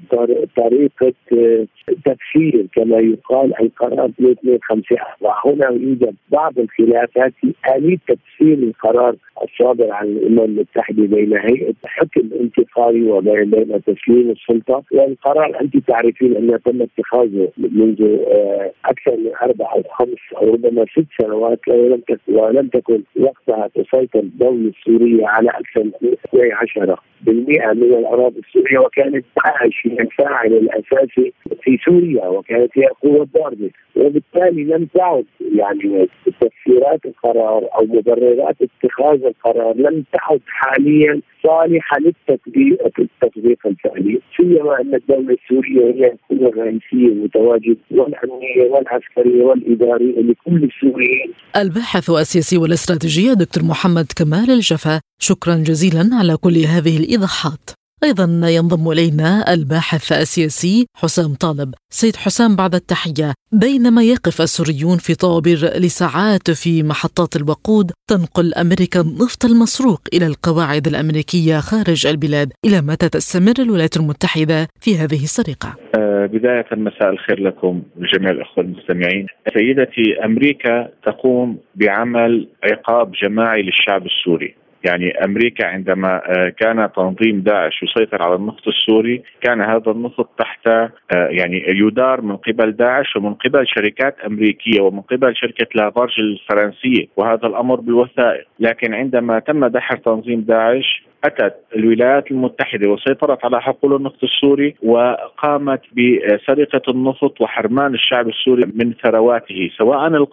طريقة 0.56 1.12
آه، 1.32 1.66
تفسير 2.04 2.66
كما 2.72 2.98
يقال 2.98 3.60
القرار 3.60 4.10
225 4.18 5.32
هنا 5.44 5.70
يوجد 5.70 6.14
بعض 6.30 6.58
الخلافات 6.58 7.32
في 7.40 7.54
آلية 7.76 7.98
تفسير 8.08 8.58
القرار 8.58 9.16
الصادر 9.42 9.92
عن 9.92 10.06
الأمم 10.06 10.40
المتحدة 10.40 11.02
بين 11.02 11.36
هيئة 11.36 11.74
حكم 11.84 12.28
انتقالي 12.40 13.10
وبين 13.10 13.82
تسليم 13.86 14.30
السلطة. 14.30 14.82
والقرار 14.92 15.60
انت 15.60 15.76
تعرفين 15.76 16.36
انه 16.36 16.56
تم 16.56 16.82
اتخاذه 16.82 17.48
منذ 17.58 18.02
آه، 18.02 18.72
أكثر 18.84 19.16
من 19.16 19.30
أربع 19.42 19.72
أو 19.72 19.82
خمس 19.92 20.36
أو 20.36 20.54
ربما 20.54 20.84
ست 20.84 21.06
سنوات 21.22 21.60
ولم 22.28 22.68
تكن 22.68 23.02
وقتها 23.20 23.68
تسيطر 23.74 24.18
الدولة 24.18 24.68
السورية 24.78 25.26
على 25.26 25.50
أكثر 25.58 25.84
من 26.02 26.12
12 26.28 27.00
بالمئة 27.22 27.72
من 27.72 27.82
الأراضي 27.82 28.38
السورية 28.38 28.78
وكانت 28.78 29.24
داعش 29.44 29.86
هي 29.86 29.98
الفاعل 30.00 30.52
الأساسي 30.52 31.32
في 31.62 31.78
سوريا 31.84 32.26
وكانت 32.26 32.70
هي 32.78 32.84
القوة 32.86 33.22
الضاربة 33.22 33.70
وبالتالي 33.96 34.64
لم 34.64 34.88
تعد 34.94 35.24
يعني 35.54 36.08
تفسيرات 36.40 37.00
القرار 37.06 37.68
أو 37.74 37.84
مبررات 37.86 38.56
اتخاذ 38.62 39.24
القرار 39.24 39.76
لم 39.76 40.04
تعد 40.12 40.40
حاليا 40.46 41.20
صالحة 41.42 41.96
للتطبيق 41.98 42.78
التطبيق 42.98 43.58
الفعلي. 43.66 44.20
سيما 44.36 44.80
أن 44.80 44.94
الدولة 44.94 45.36
السورية 45.42 45.94
هي 45.94 46.12
القوة 46.12 46.48
الرئيسية 46.48 47.08
المتواجدة 47.12 47.76
والأمنية 47.90 48.62
والعسكرية 48.70 49.42
والإدارية 49.44 50.20
لكل 50.20 50.64
السوريين. 50.64 51.32
الباحث 51.56 52.10
السياسي 52.10 52.58
والإستراتيجية 52.58 53.32
دكتور 53.32 53.64
محمد 53.64 54.06
كمال 54.18 54.50
الجفا 54.50 55.00
شكرا 55.18 55.54
جزيلا 55.54 56.10
على 56.12 56.36
كل 56.36 56.56
هذه 56.58 56.96
الإيضاحات. 56.96 57.70
أيضا 58.04 58.24
ينضم 58.48 58.90
إلينا 58.90 59.54
الباحث 59.54 60.12
السياسي 60.12 60.86
حسام 60.96 61.34
طالب. 61.34 61.74
سيد 61.90 62.16
حسام 62.16 62.56
بعد 62.56 62.74
التحية 62.74 63.32
بينما 63.52 64.02
يقف 64.02 64.40
السوريون 64.40 64.96
في 64.96 65.14
طوابير 65.14 65.58
لساعات 65.58 66.50
في 66.50 66.82
محطات 66.82 67.36
الوقود 67.36 67.90
تنقل 68.10 68.54
أمريكا 68.54 69.00
النفط 69.00 69.44
المسروق 69.44 70.00
إلى 70.14 70.26
القواعد 70.26 70.86
الأمريكية 70.86 71.60
خارج 71.60 72.06
البلاد. 72.06 72.52
إلى 72.64 72.80
متى 72.80 73.08
تستمر 73.08 73.54
الولايات 73.58 73.96
المتحدة 73.96 74.68
في 74.80 74.96
هذه 74.96 75.22
السرقة؟ 75.24 75.76
آه، 75.98 76.26
بداية 76.26 76.66
مساء 76.72 77.10
الخير 77.10 77.40
لكم 77.40 77.82
جميع 78.14 78.30
الأخوة 78.30 78.64
المستمعين. 78.64 79.26
سيدتي 79.54 80.24
أمريكا 80.24 80.88
تقوم 81.06 81.58
بعمل 81.74 82.48
عقاب 82.64 83.12
جماعي 83.22 83.62
للشعب 83.62 84.06
السوري. 84.06 84.54
يعني 84.84 85.24
أمريكا 85.24 85.66
عندما 85.66 86.22
آه، 86.26 86.48
كان 86.48 86.88
تنظيم 86.96 87.40
داعش 87.40 87.82
يسيطر 87.82 88.22
على 88.22 88.34
النفط 88.34 88.68
السوري 88.68 89.22
كان 89.40 89.60
هذا 89.60 89.90
النفط 89.90 90.28
تحت 90.38 90.66
آه، 90.66 90.90
يعني 91.12 91.64
يدار 91.68 92.20
من 92.20 92.36
قبل 92.36 92.72
داعش 92.72 93.16
ومن 93.16 93.34
قبل 93.34 93.66
شركات 93.66 94.16
أمريكية 94.26 94.80
ومن 94.80 95.00
قبل 95.00 95.36
شركة 95.36 95.66
لافارج 95.74 96.20
الفرنسية 96.20 97.06
وهذا 97.16 97.46
الأمر 97.46 97.80
بالوثائق. 97.80 98.46
لكن 98.60 98.94
عندما 98.94 99.38
تم 99.38 99.66
دحر 99.66 99.96
تنظيم 99.96 100.40
داعش 100.40 101.06
أتت 101.26 101.54
الولايات 101.76 102.30
المتحدة 102.30 102.88
وسيطرت 102.88 103.44
على 103.44 103.62
حقول 103.62 103.96
النفط 103.96 104.24
السوري 104.24 104.74
وقامت 104.82 105.80
بسرقة 105.96 106.82
النفط 106.88 107.40
وحرمان 107.40 107.94
الشعب 107.94 108.28
السوري 108.28 108.62
من 108.74 108.92
ثرواته 109.04 109.70
سواء 109.78 110.26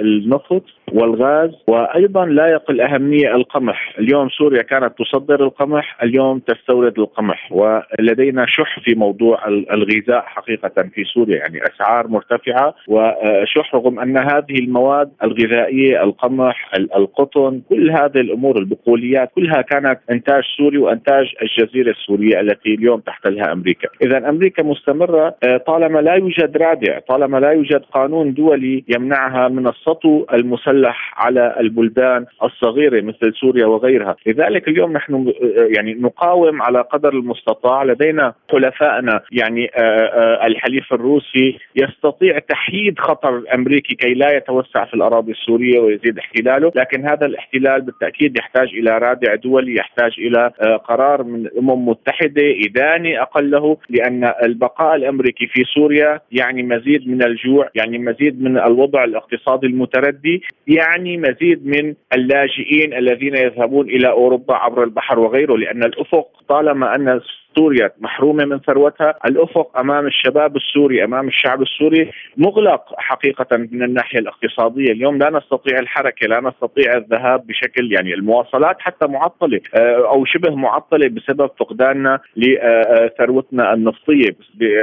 النفط 0.00 0.62
والغاز. 0.92 1.50
وأيضا 1.66 2.26
لا 2.26 2.46
يقل 2.46 2.80
أهمية 2.80 3.34
القمح، 3.34 3.94
اليوم 3.98 4.28
سوريا 4.28 4.62
كانت 4.62 4.92
تصدر 4.98 5.44
القمح، 5.44 6.02
اليوم 6.02 6.38
تستورد 6.38 6.98
القمح. 6.98 7.52
ولدينا 7.52 8.46
شح 8.48 8.80
في 8.80 8.94
موضوع 8.94 9.48
الغذاء 9.48 10.22
حقيقة 10.26 10.82
في 10.94 11.04
سوريا 11.04 11.36
يعني 11.36 11.60
أسعار 11.62 12.08
مرتفعة. 12.08 12.74
وشح 12.88 13.74
رغم 13.74 14.00
أن 14.00 14.16
هذه 14.18 14.58
المواد 14.58 15.10
الغذائية 15.22 16.02
القمح 16.02 16.70
القطن 16.96 17.60
كل 17.68 17.90
هذه 17.90 18.20
الأمور 18.20 18.58
البقوليات 18.58 19.30
كلها 19.34 19.62
كانت 19.62 19.83
إنتاج 20.10 20.42
سوري 20.56 20.78
وإنتاج 20.78 21.26
الجزيرة 21.42 21.90
السورية 21.90 22.40
التي 22.40 22.74
اليوم 22.74 23.00
تحتلها 23.00 23.52
أمريكا، 23.52 23.88
إذا 24.02 24.28
أمريكا 24.28 24.62
مستمرة 24.62 25.34
آه، 25.44 25.56
طالما 25.56 25.98
لا 25.98 26.14
يوجد 26.14 26.56
رادع، 26.56 26.98
طالما 26.98 27.38
لا 27.38 27.50
يوجد 27.50 27.82
قانون 27.92 28.34
دولي 28.34 28.84
يمنعها 28.88 29.48
من 29.48 29.68
السطو 29.68 30.26
المسلح 30.32 31.14
على 31.16 31.56
البلدان 31.60 32.26
الصغيرة 32.42 33.00
مثل 33.00 33.34
سوريا 33.40 33.66
وغيرها، 33.66 34.16
لذلك 34.26 34.68
اليوم 34.68 34.92
نحن 34.92 35.14
آه، 35.14 35.32
يعني 35.76 35.94
نقاوم 35.94 36.62
على 36.62 36.80
قدر 36.80 37.12
المستطاع، 37.12 37.84
لدينا 37.84 38.34
حلفائنا 38.50 39.20
يعني 39.32 39.70
آه، 39.76 40.46
الحليف 40.46 40.92
الروسي 40.92 41.58
يستطيع 41.76 42.38
تحييد 42.38 42.98
خطر 42.98 43.42
أمريكي 43.54 43.94
كي 43.94 44.14
لا 44.14 44.36
يتوسع 44.36 44.84
في 44.84 44.94
الأراضي 44.94 45.32
السورية 45.32 45.80
ويزيد 45.80 46.18
احتلاله، 46.18 46.72
لكن 46.76 47.08
هذا 47.08 47.26
الاحتلال 47.26 47.80
بالتأكيد 47.80 48.38
يحتاج 48.38 48.68
إلى 48.68 48.98
رادع 48.98 49.34
دولي 49.34 49.63
الدولي 49.64 49.74
يحتاج 49.74 50.12
إلى 50.18 50.50
آه، 50.60 50.76
قرار 50.76 51.22
من 51.22 51.46
الامم 51.46 51.70
المتحده 51.70 52.42
إداني 52.66 53.22
أقله 53.22 53.76
لأن 53.90 54.32
البقاء 54.42 54.96
الأمريكي 54.96 55.46
في 55.46 55.62
سوريا 55.74 56.20
يعني 56.32 56.62
مزيد 56.62 57.08
من 57.08 57.22
الجوع، 57.22 57.70
يعني 57.74 57.98
مزيد 57.98 58.42
من 58.42 58.58
الوضع 58.58 59.04
الاقتصادي 59.04 59.66
المتردي، 59.66 60.42
يعني 60.66 61.16
مزيد 61.16 61.66
من 61.66 61.94
اللاجئين 62.14 62.94
الذين 62.94 63.36
يذهبون 63.36 63.88
إلى 63.88 64.10
أوروبا 64.10 64.54
عبر 64.54 64.84
البحر 64.84 65.18
وغيره 65.18 65.56
لأن 65.56 65.84
الأفق 65.84 66.28
طالما 66.48 66.94
أن 66.94 67.20
سوريا 67.56 67.90
محرومة 68.00 68.44
من 68.44 68.58
ثروتها. 68.58 69.14
الأفق 69.26 69.78
أمام 69.78 70.06
الشباب 70.06 70.56
السوري 70.56 71.04
أمام 71.04 71.28
الشعب 71.28 71.62
السوري 71.62 72.10
مغلق 72.36 72.84
حقيقة 72.96 73.56
من 73.56 73.82
الناحية 73.82 74.18
الاقتصادية. 74.18 74.92
اليوم 74.92 75.18
لا 75.18 75.30
نستطيع 75.30 75.78
الحركة 75.78 76.26
لا 76.26 76.40
نستطيع 76.40 76.96
الذهاب 76.96 77.46
بشكل 77.46 77.92
يعني 77.92 78.14
المواصلات 78.14 78.76
حتى 78.80 79.06
معطلة 79.06 79.60
آه، 79.74 80.08
أو 80.08 80.24
شبه 80.24 80.54
معطلة 80.54 81.08
بسبب 81.08 81.50
فقداننا 81.60 82.20
لثروتنا 82.36 83.74
النفطية. 83.74 84.36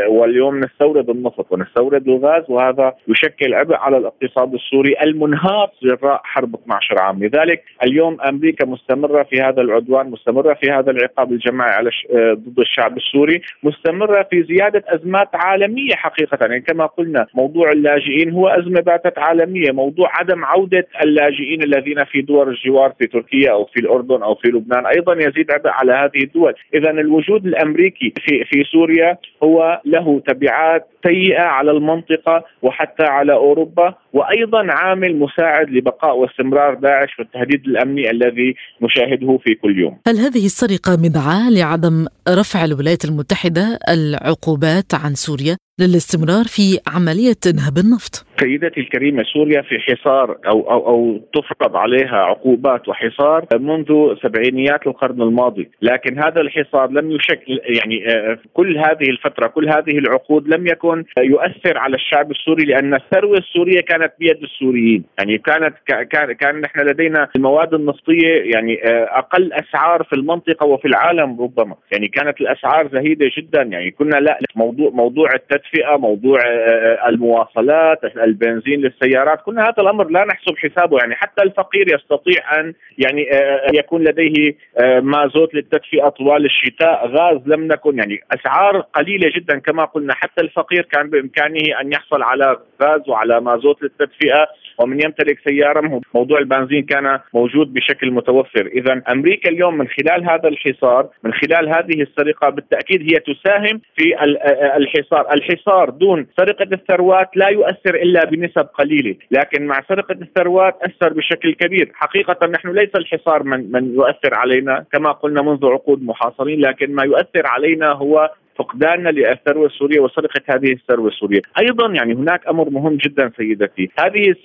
واليوم 0.07 0.59
نستورد 0.59 1.09
النفط 1.09 1.51
ونستورد 1.51 2.07
الغاز 2.07 2.43
وهذا 2.49 2.93
يشكل 3.07 3.53
عبء 3.53 3.75
على 3.75 3.97
الاقتصاد 3.97 4.53
السوري 4.53 4.95
المنهار 5.03 5.71
جراء 5.83 6.21
حرب 6.23 6.55
12 6.55 7.01
عام. 7.01 7.23
لذلك 7.23 7.63
اليوم 7.83 8.21
أمريكا 8.21 8.65
مستمرة 8.65 9.23
في 9.23 9.41
هذا 9.41 9.61
العدوان 9.61 10.09
مستمرة 10.09 10.53
في 10.53 10.71
هذا 10.71 10.91
العقاب 10.91 11.31
الجماعي 11.31 11.71
على 11.71 11.89
آه، 12.15 12.33
الشعب 12.61 12.97
السوري 12.97 13.41
مستمرة 13.63 14.27
في 14.31 14.43
زيادة 14.43 14.83
أزمات 14.87 15.29
عالمية 15.33 15.95
حقيقة. 15.95 16.37
يعني 16.41 16.61
كما 16.61 16.85
قلنا 16.85 17.27
موضوع 17.33 17.71
اللاجئين 17.71 18.31
هو 18.31 18.47
أزمة 18.47 18.81
باتت 18.81 19.19
عالمية، 19.19 19.71
موضوع 19.71 20.09
عدم 20.19 20.45
عودة 20.45 20.87
اللاجئين 21.03 21.63
الذين 21.63 22.03
في 22.03 22.21
دول 22.21 22.49
الجوار 22.49 22.93
في 22.99 23.07
تركيا 23.07 23.51
أو 23.51 23.65
في 23.65 23.79
الأردن 23.79 24.23
أو 24.23 24.35
في 24.35 24.47
لبنان 24.47 24.85
أيضا 24.85 25.13
يزيد 25.13 25.51
عبء 25.51 25.69
على 25.69 25.93
هذه 25.93 26.23
الدول، 26.23 26.53
اذا 26.73 26.91
الوجود 26.91 27.45
الأمريكي 27.45 28.13
في 28.25 28.43
في 28.43 28.63
سوريا 28.63 29.17
هو 29.43 29.81
له 29.85 30.21
تبعات 30.27 30.87
سيئة 31.07 31.41
على 31.41 31.71
المنطقة 31.71 32.43
وحتى 32.61 33.03
على 33.03 33.33
أوروبا. 33.33 33.93
وأيضا 34.13 34.67
عامل 34.69 35.19
مساعد 35.19 35.69
لبقاء 35.69 36.17
واستمرار 36.17 36.73
داعش 36.73 37.19
والتهديد 37.19 37.65
الأمني 37.65 38.11
الذي 38.11 38.55
نشاهده 38.81 39.39
في 39.43 39.55
كل 39.55 39.79
يوم. 39.79 39.97
هل 40.07 40.17
هذه 40.17 40.45
السرقة 40.45 40.91
مدعاة 41.03 41.49
لعدم 41.49 42.07
رفع 42.29 42.65
الولايات 42.65 43.05
المتحدة 43.05 43.79
العقوبات 43.89 44.93
عن 44.93 45.15
سوريا 45.15 45.57
للاستمرار 45.81 46.45
في 46.45 46.79
عملية 46.95 47.41
انهاب 47.51 47.77
النفط؟ 47.77 48.25
سيدتي 48.39 48.79
الكريمة 48.79 49.23
سوريا 49.23 49.61
في 49.61 49.79
حصار 49.79 50.37
أو 50.47 50.71
أو 50.71 50.87
أو 50.87 51.19
تفرض 51.33 51.75
عليها 51.75 52.15
عقوبات 52.15 52.89
وحصار 52.89 53.45
منذ 53.59 54.15
سبعينيات 54.23 54.87
القرن 54.87 55.21
الماضي، 55.21 55.69
لكن 55.81 56.19
هذا 56.19 56.41
الحصار 56.41 56.91
لم 56.91 57.11
يشكل 57.11 57.59
يعني 57.63 58.07
آه، 58.07 58.37
كل 58.53 58.77
هذه 58.77 59.09
الفترة 59.09 59.47
كل 59.47 59.69
هذه 59.69 59.97
العقود 59.97 60.47
لم 60.47 60.67
يكن 60.67 61.03
يؤثر 61.17 61.77
على 61.77 61.95
الشعب 61.95 62.31
السوري 62.31 62.65
لأن 62.65 62.93
الثروة 62.93 63.37
السورية 63.37 63.81
كانت 63.81 64.13
بيد 64.19 64.43
السوريين، 64.43 65.03
يعني 65.19 65.37
كانت 65.37 65.75
كان 65.87 66.31
كان 66.31 66.61
نحن 66.61 66.79
لدينا 66.79 67.27
المواد 67.35 67.73
النفطية 67.73 68.33
يعني 68.53 68.83
آه، 68.85 69.07
أقل 69.11 69.53
أسعار 69.53 70.03
في 70.03 70.15
المنطقة 70.15 70.65
وفي 70.65 70.87
العالم 70.87 71.41
ربما، 71.41 71.75
يعني 71.91 72.07
كانت 72.07 72.41
الأسعار 72.41 72.89
زهيدة 72.93 73.31
جدا. 73.37 73.61
يعني 73.61 73.91
كنا 73.91 74.15
لا 74.15 74.39
موضوع 74.55 74.89
موضوع 74.89 75.29
التدفئه، 75.71 75.97
موضوع 75.97 76.39
آه، 76.39 77.09
المواصلات 77.09 78.03
البنزين 78.03 78.81
للسيارات 78.81 79.41
كل 79.45 79.59
هذا 79.59 79.75
الأمر 79.79 80.09
لا 80.09 80.25
نحسب 80.25 80.57
حسابه 80.57 80.97
يعني. 80.97 81.15
حتى 81.15 81.43
الفقير 81.43 81.95
يستطيع 81.95 82.59
أن 82.59 82.73
يعني 82.97 83.31
آه، 83.33 83.67
يكون 83.73 84.03
لديه 84.03 84.55
آه، 84.77 84.99
مازوت 84.99 85.53
للتدفئة 85.55 86.09
طوال 86.09 86.45
الشتاء. 86.45 87.07
غاز 87.07 87.41
لم 87.45 87.67
نكن 87.67 87.97
يعني 87.97 88.19
أسعار 88.31 88.79
قليلة 88.79 89.31
جدا 89.35 89.59
كما 89.59 89.85
قلنا. 89.85 90.13
حتى 90.13 90.41
الفقير 90.41 90.81
كان 90.81 91.09
بإمكانه 91.09 91.81
أن 91.81 91.91
يحصل 91.91 92.21
على 92.21 92.57
غاز 92.83 93.09
وعلى 93.09 93.41
مازوت 93.41 93.83
للتدفئة. 93.83 94.47
ومن 94.81 95.03
يمتلك 95.03 95.39
سيارة 95.49 96.01
موضوع 96.13 96.39
البنزين 96.39 96.83
كان 96.83 97.19
موجود 97.33 97.73
بشكل 97.73 98.11
متوفر. 98.11 98.65
اذا 98.65 99.01
أمريكا 99.11 99.49
اليوم 99.49 99.77
من 99.77 99.87
خلال 99.87 100.29
هذا 100.29 100.47
الحصار 100.49 101.09
من 101.23 101.33
خلال 101.33 101.69
هذه 101.69 102.01
السرقة 102.01 102.49
بالتأكيد 102.49 103.01
هي 103.01 103.19
تساهم 103.19 103.81
في 103.95 104.15
آه، 104.17 104.77
الحصار. 104.77 105.33
الحصار 105.33 105.89
دون 105.89 106.27
سرقة 106.37 106.67
الثروات 106.73 107.29
لا 107.35 107.47
يؤثر 107.49 107.95
إلا 107.95 108.25
بنسب 108.25 108.67
قليلة، 108.79 109.15
لكن 109.31 109.65
مع 109.65 109.81
سرقة 109.89 110.17
الثروات 110.21 110.75
أثر 110.81 111.13
بشكل 111.13 111.53
كبير، 111.53 111.91
حقيقة 111.93 112.47
نحن 112.47 112.71
ليس 112.71 112.89
الحصار 112.95 113.43
من 113.43 113.71
من 113.71 113.93
يؤثر 113.93 114.33
علينا 114.33 114.85
كما 114.91 115.11
قلنا 115.11 115.41
منذ 115.41 115.65
عقود 115.65 116.03
محاصرين، 116.03 116.61
لكن 116.61 116.95
ما 116.95 117.03
يؤثر 117.03 117.47
علينا 117.47 117.91
هو 117.91 118.31
فقداننا 118.55 119.09
للثروه 119.09 119.65
السوريه 119.65 119.99
وسرقه 119.99 120.41
هذه 120.49 120.71
الثروة 120.71 121.07
السورية، 121.07 121.41
أيضا 121.59 121.93
يعني 121.93 122.13
هناك 122.13 122.47
أمر 122.47 122.69
مهم 122.69 122.95
جدا 122.95 123.31
سيدتي، 123.37 123.89
هذه 123.99 124.35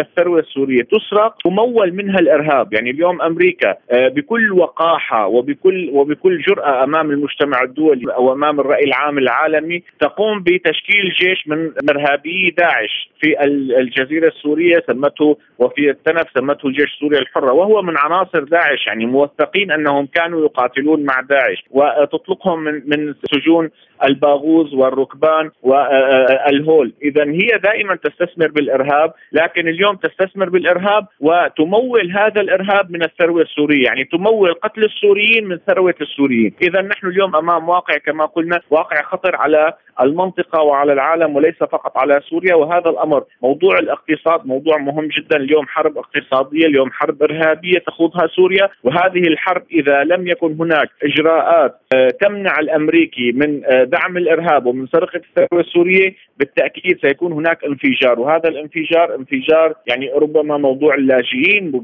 الثروة 0.00 0.40
السورية 0.40 0.82
تسرق 0.82 1.36
تمول 1.44 1.92
منها 1.92 2.18
الإرهاب، 2.18 2.72
يعني 2.72 2.90
اليوم 2.90 3.22
أمريكا 3.22 3.74
آه، 3.90 4.08
بكل 4.08 4.52
وقاحة 4.52 5.26
وبكل 5.26 5.90
وبكل 5.92 6.42
جرأة 6.42 6.84
أمام 6.84 7.10
المجتمع 7.10 7.62
الدولي 7.62 8.14
أو 8.14 8.32
امام 8.32 8.60
الرأي 8.60 8.84
العام 8.84 9.18
العالمي 9.18 9.82
تقوم 10.00 10.42
بتشكيل 10.42 11.10
جيش 11.20 11.48
من 11.48 11.72
إرهابي 11.90 12.54
داعش 12.58 13.10
في 13.20 13.44
الجزيرة 13.80 14.28
السورية 14.28 14.76
سمته 14.86 15.38
وفي 15.58 15.90
التنف 15.90 16.26
سمته 16.38 16.66
الجيش 16.68 16.94
السوري 16.94 17.18
الحرة. 17.18 17.52
وهو 17.52 17.82
من 17.82 17.94
عناصر 17.98 18.44
داعش. 18.44 18.86
يعني 18.86 19.06
موثقين 19.06 19.72
أنهم 19.72 20.06
كانوا 20.06 20.44
يقاتلون 20.44 21.04
مع 21.04 21.20
داعش 21.20 21.64
وتطلقهم 21.70 22.64
من 22.64 22.82
من 22.86 23.14
سجون 23.32 23.45
ينتجون 23.46 23.70
الباغوز 24.04 24.74
والركبان 24.74 25.50
والهول 25.62 26.92
اذا 27.02 27.24
هي 27.24 27.58
دائما 27.64 27.96
تستثمر 27.96 28.48
بالإرهاب 28.48 29.12
لكن 29.32 29.68
اليوم 29.68 29.96
تستثمر 29.96 30.48
بالإرهاب 30.48 31.06
وتمول 31.20 32.10
هذا 32.10 32.40
الإرهاب 32.40 32.90
من 32.90 33.02
الثروة 33.02 33.42
السورية 33.42 33.84
يعني 33.84 34.04
تمول 34.04 34.54
قتل 34.54 34.84
السوريين 34.84 35.48
من 35.48 35.58
ثروه 35.66 35.94
السوريين. 36.00 36.54
اذا 36.62 36.82
نحن 36.82 37.06
اليوم 37.06 37.36
أمام 37.36 37.68
واقع 37.68 37.96
كما 37.96 38.24
قلنا 38.24 38.60
واقع 38.70 39.02
خطر 39.02 39.36
على 39.36 39.72
المنطقة 40.00 40.62
وعلى 40.62 40.92
العالم 40.92 41.36
وليس 41.36 41.58
فقط 41.58 41.98
على 41.98 42.20
سوريا 42.30 42.54
وهذا 42.54 42.90
الأمر 42.90 43.24
موضوع 43.42 43.78
الاقتصاد 43.78 44.46
موضوع 44.46 44.78
مهم 44.78 45.08
جدا. 45.08 45.36
اليوم 45.36 45.66
حرب 45.66 45.98
اقتصادية 45.98 46.66
اليوم 46.66 46.90
حرب 46.92 47.22
إرهابية 47.22 47.78
تخوضها 47.78 48.26
سوريا 48.26 48.68
وهذه 48.84 49.28
الحرب 49.28 49.62
إذا 49.72 50.04
لم 50.04 50.26
يكن 50.26 50.56
هناك 50.60 50.88
إجراءات 51.02 51.80
آه، 51.94 52.08
تمنع 52.20 52.58
الأمريكي 52.58 53.32
من 53.32 53.64
آه، 53.64 53.84
دعم 53.84 54.16
الإرهاب 54.16 54.66
ومن 54.66 54.86
سرقة 54.86 55.16
الثروة 55.16 55.60
السورية 55.60 56.14
بالتأكيد 56.38 56.98
سيكون 57.02 57.32
هناك 57.32 57.64
انفجار. 57.64 58.20
وهذا 58.20 58.48
الانفجار 58.48 59.14
انفجار 59.14 59.74
يعني 59.86 60.10
ربما 60.10 60.56
موضوع 60.56 60.94
اللاجئين 60.94 61.82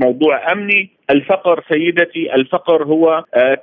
موضوع 0.00 0.52
أمني 0.52 0.90
الفقر 1.10 1.64
سيدتي 1.72 2.34
الفقر 2.34 2.84
هو 2.84 3.24
آه، 3.34 3.58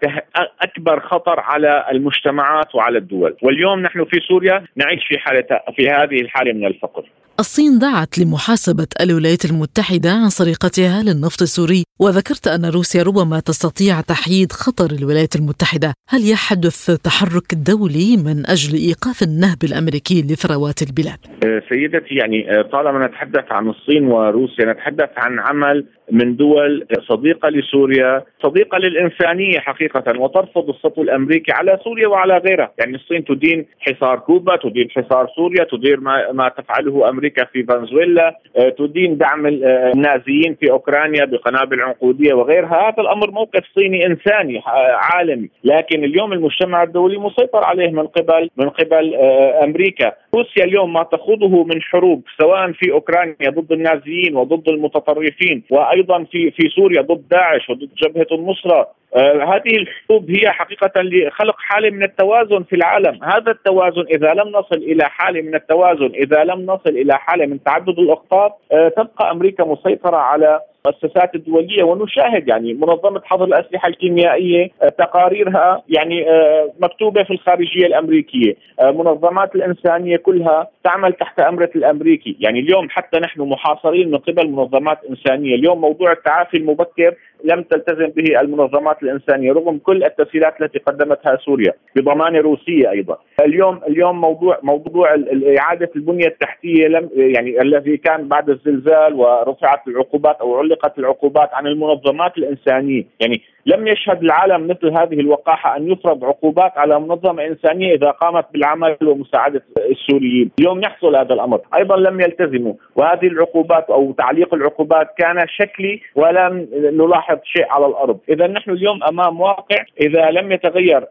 أكبر 0.62 1.00
خطر 1.00 1.40
على 1.40 1.86
المجتمعات 1.92 2.76
وعلى 2.76 2.98
الدول. 2.98 3.36
واليوم 3.42 3.80
نحن 3.80 4.06
في 4.06 4.20
سوريا 4.28 4.64
نعيش 4.76 5.08
في 5.08 5.18
حاله 5.18 5.48
في 5.76 5.90
هذه 5.90 6.22
الحالة 6.22 6.54
من 6.54 6.66
الفقر. 6.66 7.04
الصين 7.42 7.80
دعت 7.80 8.20
لمحاسبة 8.20 8.88
الولايات 9.06 9.44
المتحدة 9.50 10.12
عن 10.12 10.30
سرقتها 10.40 10.98
للنفط 11.08 11.42
السوري 11.42 11.84
وذكرت 12.04 12.46
أن 12.56 12.66
روسيا 12.78 13.04
ربما 13.10 13.40
تستطيع 13.50 14.02
تحييد 14.14 14.52
خطر 14.52 14.90
الولايات 15.00 15.34
المتحدة 15.40 15.90
هل 16.14 16.22
يحدث 16.34 16.80
تحرك 17.08 17.50
دولي 17.70 18.10
من 18.28 18.38
أجل 18.56 18.72
إيقاف 18.88 19.18
النهب 19.28 19.60
الأمريكي 19.70 20.18
لثروات 20.22 20.80
البلاد؟ 20.88 21.20
آه، 21.46 21.62
سيدتي 21.70 22.16
يعني 22.22 22.40
آه، 22.52 22.62
طالما 22.62 23.08
نتحدث 23.08 23.52
عن 23.52 23.70
الصين 23.70 24.04
وروسيا 24.12 24.66
نتحدث 24.74 25.10
عن 25.18 25.40
عمل 25.40 25.86
من 26.12 26.36
دول 26.36 26.88
صديقة 27.10 27.50
لسوريا، 27.50 28.24
صديقة 28.44 28.78
للإنسانية 28.78 29.60
حقيقة 29.60 30.20
وترفض 30.20 30.70
السطو 30.70 31.02
الأمريكي 31.02 31.52
على 31.52 31.80
سوريا 31.84 32.08
وعلى 32.08 32.38
غيرها، 32.38 32.72
يعني 32.80 32.96
الصين 32.96 33.26
تدين 33.26 33.66
حصار 33.80 34.20
كوبا، 34.20 34.56
تدين 34.56 34.88
حصار 34.92 35.28
سوريا، 35.36 35.64
تدير 35.72 36.00
ما, 36.00 36.32
ما 36.32 36.50
تفعله 36.50 37.10
أمريكا 37.32 37.46
في 37.46 37.64
فنزويلا، 37.64 38.36
آه، 38.58 38.70
تدين 38.70 39.18
دعم 39.18 39.46
آه، 39.46 39.92
النازيين 39.96 40.56
في 40.60 40.72
أوكرانيا 40.72 41.26
بقنابل 41.26 41.82
عنقودية 41.82 42.34
وغيرها، 42.34 42.90
هذا 42.90 43.02
الأمر 43.02 43.32
موقف 43.32 43.64
صيني 43.76 44.06
إنساني 44.06 44.58
آه، 44.58 44.98
عالمي، 45.14 45.50
لكن 45.64 46.04
اليوم 46.04 46.34
المجتمع 46.34 46.84
الدولي 46.84 47.18
مسيطر 47.18 47.64
عليه 47.64 47.92
من 47.92 48.08
قبل 48.08 48.50
من 48.58 48.70
قبل 48.70 49.16
أمريكا، 49.64 50.12
روسيا 50.36 50.64
اليوم 50.64 50.94
ما 50.94 51.04
تخوضه 51.04 51.64
من 51.64 51.82
حروب 51.82 52.24
سواء 52.42 52.72
في 52.72 52.92
أوكرانيا 52.92 53.50
ضد 53.50 53.72
النازيين 53.72 54.36
وضد 54.36 54.70
المتطرفين 54.70 55.64
وأيضا 55.70 55.92
أيضا 56.02 56.24
في 56.24 56.52
في 56.52 56.70
سوريا 56.70 57.02
ضد 57.02 57.24
داعش 57.32 57.70
وضد 57.70 57.90
جبهة 58.04 58.28
النصرة. 58.32 59.01
هذه 59.18 59.76
الحروب 59.78 60.32
هي 60.32 60.50
حقيقة 60.50 61.02
لخلق 61.02 61.56
حالة 61.58 61.90
من 61.90 62.04
التوازن 62.04 62.64
في 62.64 62.76
العالم، 62.76 63.24
هذا 63.24 63.52
التوازن 63.52 64.06
إذا 64.12 64.34
لم 64.34 64.48
نصل 64.50 64.78
إلى 64.78 65.04
حالة 65.04 65.42
من 65.42 65.56
التوازن، 65.56 66.12
إذا 66.16 66.44
لم 66.44 66.62
نصل 66.66 66.90
إلى 66.90 67.14
حالة 67.14 67.46
من 67.46 67.64
تعدد 67.64 68.00
الاخطار 68.00 68.54
آه 68.72 68.88
تبقى 68.88 69.32
أمريكا 69.32 69.64
مسيطرة 69.66 70.18
على 70.18 70.60
المؤسسات 70.86 71.36
الدولية 71.36 71.84
ونشاهد 71.84 72.48
يعني 72.48 72.74
منظمة 72.74 73.22
حظر 73.26 73.46
الأسلحة 73.46 73.88
الكيميائية 73.88 74.70
آه، 74.82 74.90
تقاريرها 74.90 75.84
يعني 75.90 76.30
آه، 76.30 76.74
مكتوبة 76.80 77.24
في 77.24 77.32
الخارجية 77.32 77.86
الأمريكية، 77.86 78.56
آه، 78.80 78.92
منظمات 78.92 79.56
الإنسانية 79.56 80.18
كلها 80.18 80.68
تعمل 80.84 81.14
تحت 81.14 81.40
أمرة 81.40 81.70
الأمريكي، 81.76 82.38
يعني 82.40 82.60
اليوم 82.60 82.90
حتى 82.90 83.20
نحن 83.20 83.42
محاصرين 83.42 84.12
من 84.12 84.18
قبل 84.18 84.50
منظمات 84.50 84.98
إنسانية، 85.10 85.56
اليوم 85.56 85.82
موضوع 85.82 86.12
التعافي 86.12 86.58
المبكر 86.58 87.16
لم 87.44 87.64
تلتزم 87.64 88.08
به 88.08 88.42
المنظمات 88.42 89.04
الإنسانية 89.04 89.54
رغم 89.54 89.78
كل 89.78 90.04
التسهيلات 90.04 90.62
التي 90.62 90.80
قدمتها 90.80 91.38
سوريا 91.46 91.74
بضمانه 91.96 92.40
روسية 92.40 92.92
أيضا. 92.92 93.18
اليوم 93.46 93.82
اليوم 93.88 94.22
موضوع 94.22 94.60
موضوع 94.64 95.16
إعادة 95.60 95.90
البنية 95.96 96.28
التحتية 96.28 96.88
لم 96.88 97.10
يعني 97.16 97.62
الذي 97.62 97.98
كان 97.98 98.28
بعد 98.28 98.50
الزلزال 98.50 99.14
ورفعت 99.14 99.88
العقوبات 99.88 100.36
أو 100.42 100.58
علقت 100.58 101.00
العقوبات 101.00 101.50
عن 101.54 101.68
المنظمات 101.68 102.38
الإنسانية، 102.38 103.04
يعني 103.20 103.42
لم 103.66 103.88
يشهد 103.88 104.24
العالم 104.24 104.68
مثل 104.68 104.88
هذه 104.98 105.20
الوقاحة 105.20 105.78
أن 105.78 105.92
يفرض 105.92 106.26
عقوبات 106.26 106.78
على 106.78 107.00
منظمة 107.00 107.46
إنسانية 107.46 107.96
إذا 107.96 108.12
قامت 108.12 108.46
بالعمل 108.54 108.98
ومساعدة 109.04 109.62
السوريين، 109.90 110.52
اليوم 110.60 110.80
يحصل 110.84 111.16
هذا 111.16 111.34
الأمر، 111.34 111.62
أيضا 111.76 111.98
لم 111.98 112.22
يلتزموا، 112.22 112.74
وهذه 112.96 113.28
العقوبات 113.28 113.90
أو 113.90 114.12
تعليق 114.12 114.54
العقوبات 114.54 115.08
كان 115.18 115.48
شكلي 115.48 116.02
ولم 116.16 116.68
نلاحظ 116.74 117.38
شيء 117.44 117.66
على 117.70 117.86
الأرض، 117.86 118.20
اذا 118.30 118.48
نحن 118.48 118.72
اليوم 118.72 119.04
أمام 119.04 119.42
واقع. 119.42 119.84
إذا 120.02 120.32
لم 120.32 120.52
يتغير 120.52 121.06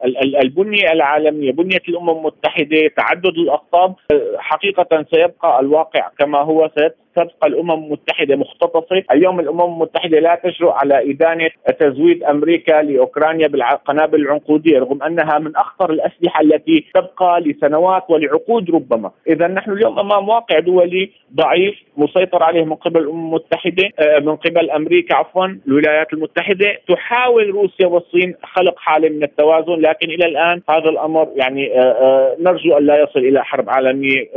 البنية 0.44 0.92
العالمية، 0.92 1.52
بنية 1.52 1.82
الأمم 1.88 2.10
المتحدة، 2.10 2.90
تعدد 2.96 3.38
الأقطاب 3.38 3.94
حقيقة 4.38 5.04
سيبقى 5.10 5.60
الواقع 5.60 6.08
كما 6.18 6.38
هو 6.38 6.70
ستبقى 7.12 7.46
الأمم 7.46 7.70
المتحدة 7.70 8.36
مختطفة، 8.36 9.02
اليوم 9.12 9.40
الأمم 9.40 9.60
المتحدة 9.60 10.20
لا 10.20 10.40
تجرؤ 10.44 10.70
على 10.70 11.10
إدانة 11.10 11.50
تزويد 11.80 12.24
أمريكا 12.24 12.82
لأوكرانيا 12.82 13.48
بالقنابل 13.48 14.20
العنقودية 14.20 14.78
رغم 14.78 15.02
أنها 15.02 15.38
من 15.38 15.56
أخطر 15.56 15.90
الأسلحة 15.90 16.40
التي 16.40 16.84
تبقى 16.94 17.40
لسنوات 17.40 18.02
ولعقود 18.08 18.70
ربما، 18.70 19.10
إذا 19.28 19.46
نحن 19.46 19.72
اليوم 19.72 19.98
أمام 19.98 20.28
واقع 20.28 20.58
دولي 20.58 21.10
ضعيف 21.34 21.74
مسيطر 21.96 22.42
عليه 22.42 22.64
من 22.64 22.74
قبل 22.74 23.00
الأمم 23.00 23.26
المتحدة 23.26 23.90
آه، 23.98 24.18
من 24.18 24.36
قبل 24.36 24.70
أمريكا 24.70 25.14
عفوا 25.14 25.46
الولايات 25.66 26.12
المتحدة. 26.12 26.78
تحاول 26.88 27.50
روسيا 27.50 27.86
والصين 27.86 28.34
خلق 28.42 28.78
حالة 28.78 29.08
من 29.08 29.22
التوازن 29.22 29.80
لكن 29.80 30.10
إلى 30.10 30.26
الآن 30.26 30.62
هذا 30.70 30.88
الأمر 30.88 31.28
يعني 31.36 31.78
آه، 31.78 31.82
آه، 31.82 32.36
نرجو 32.40 32.78
أن 32.78 32.86
لا 32.86 33.02
يصل 33.02 33.20
إلى 33.20 33.44
حرب 33.44 33.70
عالمية 33.70 34.30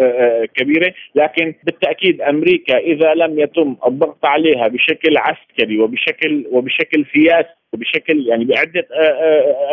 كبيرة. 0.56 0.94
لكن 1.16 1.54
بالتأكيد 1.64 2.22
أمريكا 2.22 2.63
إذا 2.70 3.14
لم 3.14 3.40
يتم 3.40 3.76
الضغط 3.88 4.26
عليها 4.26 4.68
بشكل 4.68 5.18
عسكري 5.18 5.80
وبشكل 5.80 6.46
وبشكل 6.52 7.06
سياسي 7.14 7.50
وبشكل 7.74 8.28
يعني 8.28 8.46
بعدة 8.46 8.88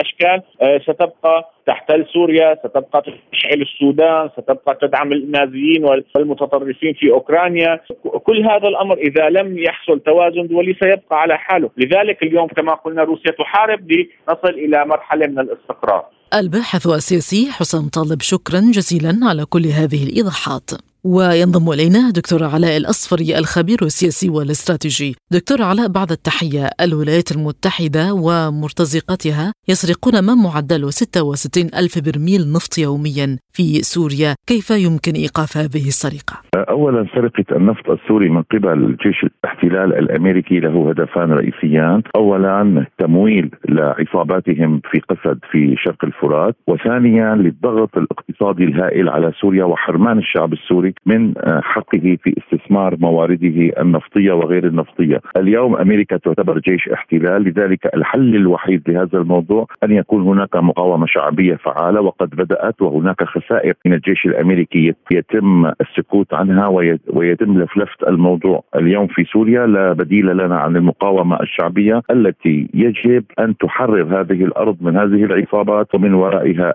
أشكال 0.00 0.42
ستبقى 0.82 1.50
تحتل 1.66 2.06
سوريا 2.12 2.54
ستبقى 2.54 3.02
تشعل 3.32 3.62
السودان 3.62 4.30
ستبقى 4.32 4.78
تدعم 4.80 5.12
النازيين 5.12 5.84
والمتطرفين 5.84 6.94
في 6.94 7.10
أوكرانيا. 7.10 7.80
كل 8.24 8.44
هذا 8.44 8.68
الأمر 8.68 8.96
إذا 8.98 9.28
لم 9.28 9.58
يحصل 9.58 10.00
توازن 10.00 10.46
دولي 10.46 10.76
سيبقى 10.82 11.20
على 11.20 11.38
حاله. 11.38 11.70
لذلك 11.76 12.22
اليوم 12.22 12.46
كما 12.46 12.74
قلنا 12.74 13.02
روسيا 13.02 13.30
تحارب 13.30 13.92
لنصل 13.92 14.48
إلى 14.48 14.84
مرحلة 14.86 15.26
من 15.26 15.38
الاستقرار. 15.38 16.04
الباحث 16.34 16.86
السياسي 16.86 17.52
حسام 17.52 17.88
طالب 17.88 18.20
شكرا 18.20 18.60
جزيلا 18.60 19.28
على 19.28 19.44
كل 19.44 19.66
هذه 19.66 20.08
الإيضاحات. 20.08 20.70
وينضم 21.04 21.72
إلينا 21.72 22.10
دكتور 22.10 22.44
علاء 22.44 22.76
الأصفري 22.76 23.38
الخبير 23.38 23.78
السياسي 23.82 24.28
والاستراتيجي. 24.28 25.16
دكتور 25.32 25.62
علاء 25.62 25.88
بعد 25.88 26.10
التحية 26.10 26.70
الولايات 26.80 27.32
المتحدة 27.32 28.14
ومرتزقتها 28.14 29.52
يسرقون 29.68 30.26
ما 30.26 30.34
معدل 30.34 30.92
66 30.92 31.64
ألف 31.64 31.98
برميل 32.04 32.52
نفط 32.52 32.78
يوميا 32.78 33.38
في 33.52 33.82
سوريا، 33.82 34.34
كيف 34.46 34.70
يمكن 34.70 35.12
إيقاف 35.12 35.56
هذه 35.56 35.88
السرقة؟ 35.88 36.42
اولا 36.68 37.06
سرقة 37.14 37.56
النفط 37.56 37.90
السوري 37.90 38.28
من 38.28 38.42
قبل 38.42 38.96
جيش 39.04 39.24
الاحتلال 39.24 39.98
الأمريكي 39.98 40.60
له 40.60 40.90
هدفان 40.90 41.32
رئيسيان، 41.32 42.02
اولا 42.16 42.86
تمويل 42.98 43.50
لعصاباتهم 43.68 44.80
في 44.90 45.00
قسد 45.00 45.38
في 45.50 45.74
شرق 45.84 46.04
الفرات، 46.04 46.56
وثانيا 46.66 47.34
للضغط 47.34 47.96
الاقتصادي 47.96 48.64
الهائل 48.64 49.08
على 49.08 49.32
سوريا 49.40 49.64
وحرمان 49.64 50.18
الشعب 50.18 50.52
السوري 50.52 50.89
من 51.06 51.34
آه، 51.38 51.60
حقه 51.60 52.16
في 52.22 52.34
استثمار 52.38 52.96
موارده 53.00 53.82
النفطية 53.82 54.32
وغير 54.32 54.66
النفطية، 54.66 55.20
اليوم 55.36 55.76
أمريكا 55.76 56.16
تعتبر 56.16 56.58
جيش 56.58 56.88
احتلال 56.88 57.42
لذلك 57.42 57.94
الحل 57.94 58.36
الوحيد 58.36 58.82
لهذا 58.88 59.18
الموضوع 59.18 59.66
أن 59.84 59.92
يكون 59.92 60.22
هناك 60.22 60.56
مقاومة 60.56 61.06
شعبية 61.06 61.54
فعالة 61.54 62.00
وقد 62.00 62.30
بدأت 62.30 62.82
وهناك 62.82 63.24
خسائر 63.24 63.74
من 63.86 63.92
الجيش 63.92 64.26
الأمريكي 64.26 64.94
يتم 65.10 65.66
السكوت 65.80 66.34
عنها 66.34 66.66
ويتم 67.08 67.58
لفلفه 67.58 68.08
الموضوع، 68.08 68.64
اليوم 68.76 69.06
في 69.06 69.24
سوريا 69.24 69.66
لا 69.66 69.92
بديل 69.92 70.26
لنا 70.36 70.58
عن 70.58 70.76
المقاومة 70.76 71.40
الشعبية 71.40 72.02
التي 72.10 72.68
يجب 72.74 73.24
أن 73.38 73.56
تحرر 73.56 74.20
هذه 74.20 74.44
الأرض 74.44 74.76
من 74.80 74.96
هذه 74.96 75.24
العصابات 75.24 75.94
ومن 75.94 76.14
ورائها 76.14 76.74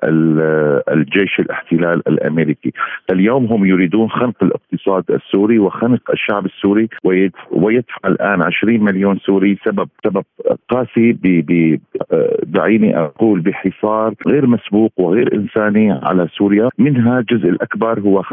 الجيش 0.94 1.40
الاحتلال 1.40 2.08
الأمريكي، 2.08 2.74
اليوم 3.12 3.46
هم 3.46 3.66
يريدون 3.66 4.05
بدون 4.06 4.10
خنق 4.10 4.44
الاقتصاد 4.44 5.04
السوري 5.12 5.60
وخنق 5.60 6.12
الشعب 6.12 6.46
السوري 6.46 6.90
ويدفع 7.52 7.98
الآن 8.06 8.42
20 8.44 8.84
مليون 8.84 9.18
سوري 9.18 9.58
سبب 9.66 9.90
سبب 10.06 10.24
قاسي 10.70 11.18
دعيني 12.44 12.98
أقول 12.98 13.40
بحصار 13.40 14.14
غير 14.28 14.48
مسبوق 14.48 14.92
وغير 14.98 15.34
إنساني 15.36 15.92
على 15.92 16.28
سوريا. 16.38 16.70
منها 16.78 17.20
الجزء 17.20 17.50
الأكبر 17.50 18.00
هو 18.00 18.22
85% 18.24 18.32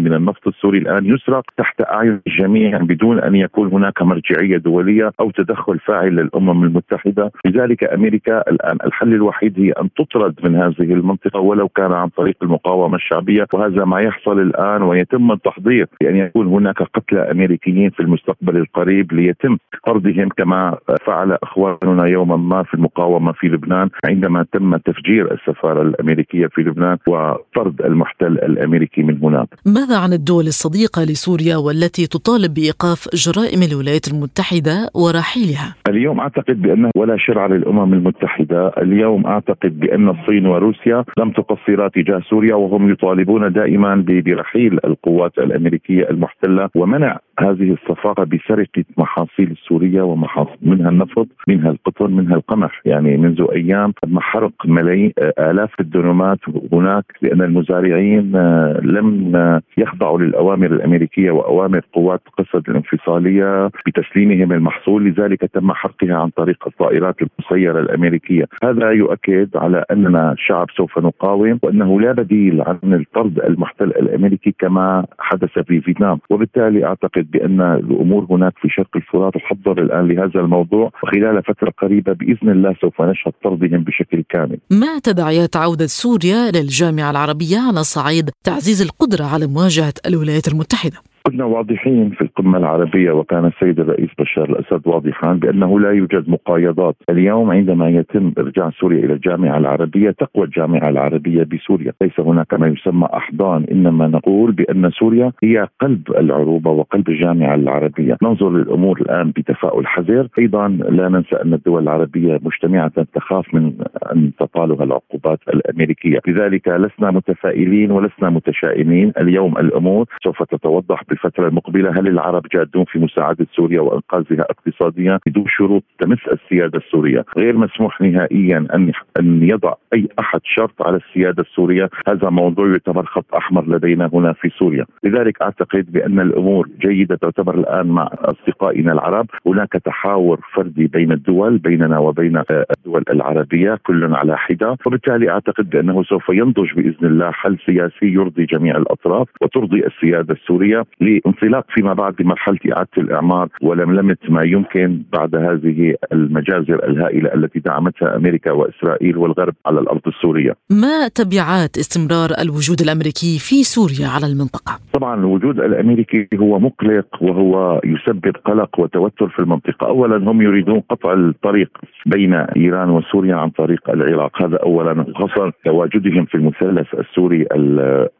من 0.00 0.12
النفط 0.12 0.46
السوري 0.48 0.78
الآن 0.78 1.06
يسرق 1.06 1.44
تحت 1.56 1.82
أعين 1.82 2.20
الجميع 2.26 2.78
بدون 2.78 3.18
أن 3.20 3.34
يكون 3.34 3.72
هناك 3.72 4.02
مرجعية 4.02 4.56
دولية 4.56 5.10
أو 5.20 5.30
تدخل 5.30 5.78
فاعل 5.78 6.16
للأمم 6.16 6.64
المتحدة. 6.64 7.32
لذلك 7.46 7.84
أمريكا 7.84 8.50
الآن 8.50 8.78
الحل 8.86 9.14
الوحيد 9.14 9.60
هي 9.60 9.70
أن 9.70 9.88
تطرد 9.96 10.34
من 10.44 10.56
هذه 10.56 10.92
المنطقة 10.92 11.40
ولو 11.40 11.68
كان 11.68 11.92
عن 11.92 12.08
طريق 12.08 12.36
المقاومة 12.42 12.96
الشعبية 12.96 13.46
وهذا 13.54 13.84
ما 13.84 14.00
يحصل 14.00 14.40
الآن 14.40 14.63
الان 14.64 14.82
ويتم 14.82 15.32
التحضير 15.32 15.86
بأن 16.00 16.16
يكون 16.16 16.46
هناك 16.46 16.82
قتلى 16.82 17.30
أمريكيين 17.30 17.90
في 17.90 18.00
المستقبل 18.00 18.56
القريب 18.56 19.12
ليتم 19.12 19.56
طردهم 19.86 20.28
كما 20.28 20.78
فعل 21.06 21.38
إخواننا 21.42 22.06
يوما 22.06 22.36
ما 22.36 22.62
في 22.62 22.74
المقاومة 22.74 23.32
في 23.32 23.46
لبنان 23.46 23.88
عندما 24.04 24.46
تم 24.52 24.76
تفجير 24.76 25.32
السفارة 25.34 25.82
الأمريكية 25.82 26.46
في 26.46 26.60
لبنان 26.60 26.96
وطرد 27.06 27.82
المحتل 27.82 28.26
الأمريكي 28.26 29.02
من 29.02 29.18
هناك. 29.22 29.48
ماذا 29.66 29.98
عن 29.98 30.12
الدول 30.12 30.46
الصديقة 30.46 31.02
لسوريا 31.02 31.56
والتي 31.56 32.06
تطالب 32.06 32.54
بإيقاف 32.54 33.08
جرائم 33.14 33.60
الولايات 33.62 34.08
المتحدة 34.12 34.90
ورحيلها؟ 34.94 35.74
اليوم 35.88 36.20
أعتقد 36.20 36.62
بأنه 36.62 36.90
ولا 36.96 37.16
شرع 37.18 37.46
للأمم 37.46 37.94
المتحدة، 37.94 38.68
اليوم 38.68 39.26
أعتقد 39.26 39.80
بأن 39.80 40.08
الصين 40.08 40.46
وروسيا 40.46 41.04
لم 41.18 41.30
تقصرا 41.30 41.88
تجاه 41.88 42.20
سوريا 42.30 42.54
وهم 42.54 42.92
يطالبون 42.92 43.52
دائما 43.52 44.04
برحيل 44.06 44.53
ترحيل 44.54 44.78
القوات 44.84 45.38
الأمريكية 45.38 46.10
المحتلة 46.10 46.70
ومنع 46.74 47.18
هذه 47.40 47.72
الصفاقة 47.72 48.24
بسرقة 48.24 48.84
محاصيل 48.98 49.50
السورية 49.50 50.02
ومحاصيل 50.02 50.56
منها 50.62 50.88
النفط 50.90 51.26
منها 51.48 51.70
القطن 51.70 52.12
منها 52.12 52.34
القمح. 52.34 52.80
يعني 52.84 53.16
منذ 53.16 53.46
أيام 53.52 53.92
تم 54.02 54.20
حرق 54.20 54.52
ملايين 54.64 55.12
آلاف 55.38 55.80
الدنومات 55.80 56.38
هناك 56.72 57.04
لأن 57.22 57.42
المزارعين 57.42 58.36
آه، 58.36 58.80
لم 58.82 59.32
يخضعوا 59.78 60.18
للأوامر 60.18 60.66
الأمريكية 60.66 61.30
وأوامر 61.30 61.80
قوات 61.92 62.20
قسد 62.38 62.70
الانفصالية 62.70 63.70
بتسليمهم 63.86 64.52
المحصول. 64.52 65.04
لذلك 65.04 65.40
تم 65.40 65.72
حرقها 65.72 66.14
عن 66.14 66.28
طريق 66.28 66.64
الطائرات 66.66 67.16
المسيرة 67.22 67.80
الأمريكية. 67.80 68.44
هذا 68.64 68.90
يؤكد 68.90 69.48
على 69.56 69.84
أننا 69.90 70.34
شعب 70.38 70.66
سوف 70.76 70.98
نقاوم 70.98 71.58
وأنه 71.62 72.00
لا 72.00 72.12
بديل 72.12 72.62
عن 72.62 72.78
الطرد 72.84 73.38
المحتل 73.38 73.84
الأمريكي 73.88 74.54
كما 74.58 75.06
حدث 75.18 75.58
في 75.58 75.80
فيتنام. 75.80 76.18
وبالتالي 76.30 76.84
أعتقد 76.84 77.23
اعتقد 77.24 77.30
بأن 77.30 77.60
الأمور 77.60 78.26
هناك 78.30 78.52
في 78.62 78.68
شرق 78.68 78.96
الفرات 78.96 79.34
تحضر 79.34 79.82
الآن 79.82 80.08
لهذا 80.08 80.40
الموضوع 80.40 80.90
وخلال 81.02 81.42
فترة 81.42 81.72
قريبة 81.82 82.12
بإذن 82.12 82.50
الله 82.50 82.74
سوف 82.80 83.02
نشهد 83.02 83.32
طردهم 83.44 83.84
بشكل 83.84 84.24
كامل. 84.28 84.58
ما 84.70 84.98
تداعيات 84.98 85.56
عودة 85.56 85.86
سوريا 85.86 86.50
للجامعة 86.50 87.10
العربية 87.10 87.58
على 87.58 87.84
صعيد 87.84 88.30
تعزيز 88.44 88.82
القدرة 88.82 89.24
على 89.24 89.46
مواجهة 89.46 89.94
الولايات 90.06 90.48
المتحدة؟ 90.48 90.96
كنا 91.28 91.44
واضحين 91.44 92.10
في 92.10 92.22
القمة 92.22 92.58
العربية 92.58 93.12
وكان 93.12 93.44
السيد 93.44 93.80
الرئيس 93.80 94.10
بشار 94.18 94.44
الأسد 94.50 94.86
واضحا 94.86 95.32
بأنه 95.32 95.80
لا 95.80 95.90
يوجد 95.90 96.28
مقايضات. 96.28 96.96
اليوم 97.10 97.50
عندما 97.50 97.88
يتم 97.88 98.32
إرجاع 98.38 98.70
سوريا 98.70 99.04
إلى 99.04 99.12
الجامعة 99.12 99.58
العربية 99.58 100.10
تقوى 100.10 100.44
الجامعة 100.44 100.88
العربية 100.88 101.42
بسوريا. 101.42 101.92
ليس 102.02 102.20
هناك 102.20 102.54
ما 102.54 102.66
يسمى 102.66 103.08
أحضان 103.14 103.64
إنما 103.72 104.06
نقول 104.08 104.52
بأن 104.52 104.90
سوريا 104.90 105.32
هي 105.42 105.68
قلب 105.80 106.10
العروبة 106.10 106.70
وقلب 106.70 107.08
الجامعة 107.08 107.54
العربية. 107.54 108.16
ننظر 108.22 108.50
للأمور 108.50 109.00
الآن 109.00 109.30
بتفاؤل 109.30 109.86
حذر 109.86 110.28
أيضا 110.38 110.68
لا 110.68 111.08
ننسى 111.08 111.36
أن 111.36 111.54
الدول 111.54 111.82
العربية 111.82 112.40
مجتمعة 112.42 113.02
تخاف 113.14 113.54
من 113.54 113.72
أن 114.12 114.30
تطالها 114.38 114.84
العقوبات 114.84 115.38
الأمريكية. 115.48 116.18
لذلك 116.28 116.68
لسنا 116.68 117.10
متفائلين 117.10 117.90
ولسنا 117.90 118.30
متشائمين. 118.30 119.12
اليوم 119.20 119.58
الأمور 119.58 120.06
سوف 120.24 120.42
تتوضح 120.42 121.02
الفترة 121.14 121.48
المقبلة 121.48 121.90
هل 121.90 122.08
العرب 122.08 122.42
جادون 122.52 122.84
في 122.84 122.98
مساعدة 122.98 123.46
سوريا 123.56 123.80
وإنقاذها 123.80 124.42
اقتصاديا؟ 124.50 125.18
بدون 125.26 125.44
شروط 125.48 125.82
تمس 125.98 126.18
السيادة 126.32 126.78
السورية، 126.78 127.24
غير 127.36 127.56
مسموح 127.56 128.00
نهائيا 128.00 128.66
أن 128.74 128.92
أن 129.20 129.42
يضع 129.42 129.74
أي 129.94 130.08
أحد 130.18 130.40
شرط 130.44 130.82
على 130.82 130.96
السيادة 130.96 131.42
السورية، 131.42 131.90
هذا 132.08 132.30
موضوع 132.30 132.68
يعتبر 132.68 133.04
خط 133.04 133.34
أحمر 133.34 133.64
لدينا 133.68 134.10
هنا 134.12 134.32
في 134.32 134.48
سوريا، 134.48 134.86
لذلك 135.04 135.42
أعتقد 135.42 135.92
بأن 135.92 136.20
الأمور 136.20 136.68
جيدة 136.80 137.16
تعتبر 137.16 137.54
الآن 137.54 137.86
مع 137.86 138.10
أصدقائنا 138.12 138.92
العرب، 138.92 139.26
هناك 139.46 139.72
تحاور 139.72 140.40
فردي 140.54 140.86
بين 140.86 141.12
الدول 141.12 141.58
بيننا 141.58 141.98
وبين 141.98 142.42
الدول 142.78 143.04
العربية 143.10 143.78
كل 143.86 144.14
على 144.14 144.38
حدة، 144.38 144.76
وبالتالي 144.86 145.30
أعتقد 145.30 145.70
بأنه 145.70 146.02
سوف 146.02 146.28
ينضج 146.28 146.72
بإذن 146.74 147.06
الله 147.06 147.30
حل 147.30 147.58
سياسي 147.66 148.06
يرضي 148.06 148.44
جميع 148.44 148.76
الأطراف 148.76 149.28
وترضي 149.40 149.86
السيادة 149.86 150.34
السورية. 150.34 150.84
لانطلاق 151.04 151.64
فيما 151.74 151.94
بعد 151.94 152.14
بمرحلة 152.18 152.58
إعادة 152.72 152.96
الإعمار 152.98 153.48
ولملمة 153.62 154.16
ما 154.28 154.42
يمكن 154.42 155.02
بعد 155.12 155.36
هذه 155.36 155.94
المجازر 156.12 156.88
الهائلة 156.88 157.34
التي 157.34 157.58
دعمتها 157.58 158.16
أمريكا 158.16 158.50
وإسرائيل 158.50 159.16
والغرب 159.16 159.54
على 159.66 159.80
الأرض 159.80 160.00
السورية. 160.06 160.52
ما 160.70 161.08
تبعات 161.08 161.76
استمرار 161.76 162.30
الوجود 162.42 162.80
الأمريكي 162.80 163.38
في 163.38 163.62
سوريا 163.62 164.08
على 164.08 164.26
المنطقة؟ 164.32 164.72
طبعا 164.92 165.20
الوجود 165.20 165.58
الأمريكي 165.58 166.28
هو 166.34 166.58
مقلق 166.58 167.22
وهو 167.22 167.80
يسبب 167.84 168.36
قلق 168.44 168.80
وتوتر 168.80 169.28
في 169.28 169.38
المنطقة، 169.38 169.86
اولا 169.86 170.30
هم 170.30 170.42
يريدون 170.42 170.80
قطع 170.80 171.12
الطريق 171.12 171.70
بين 172.06 172.34
إيران 172.34 172.90
وسوريا 172.90 173.34
عن 173.34 173.50
طريق 173.50 173.90
العراق، 173.90 174.42
هذا 174.42 174.56
اولا 174.56 175.04
خاصه 175.14 175.52
تواجدهم 175.64 176.24
في 176.24 176.34
المثلث 176.34 176.94
السوري 176.94 177.46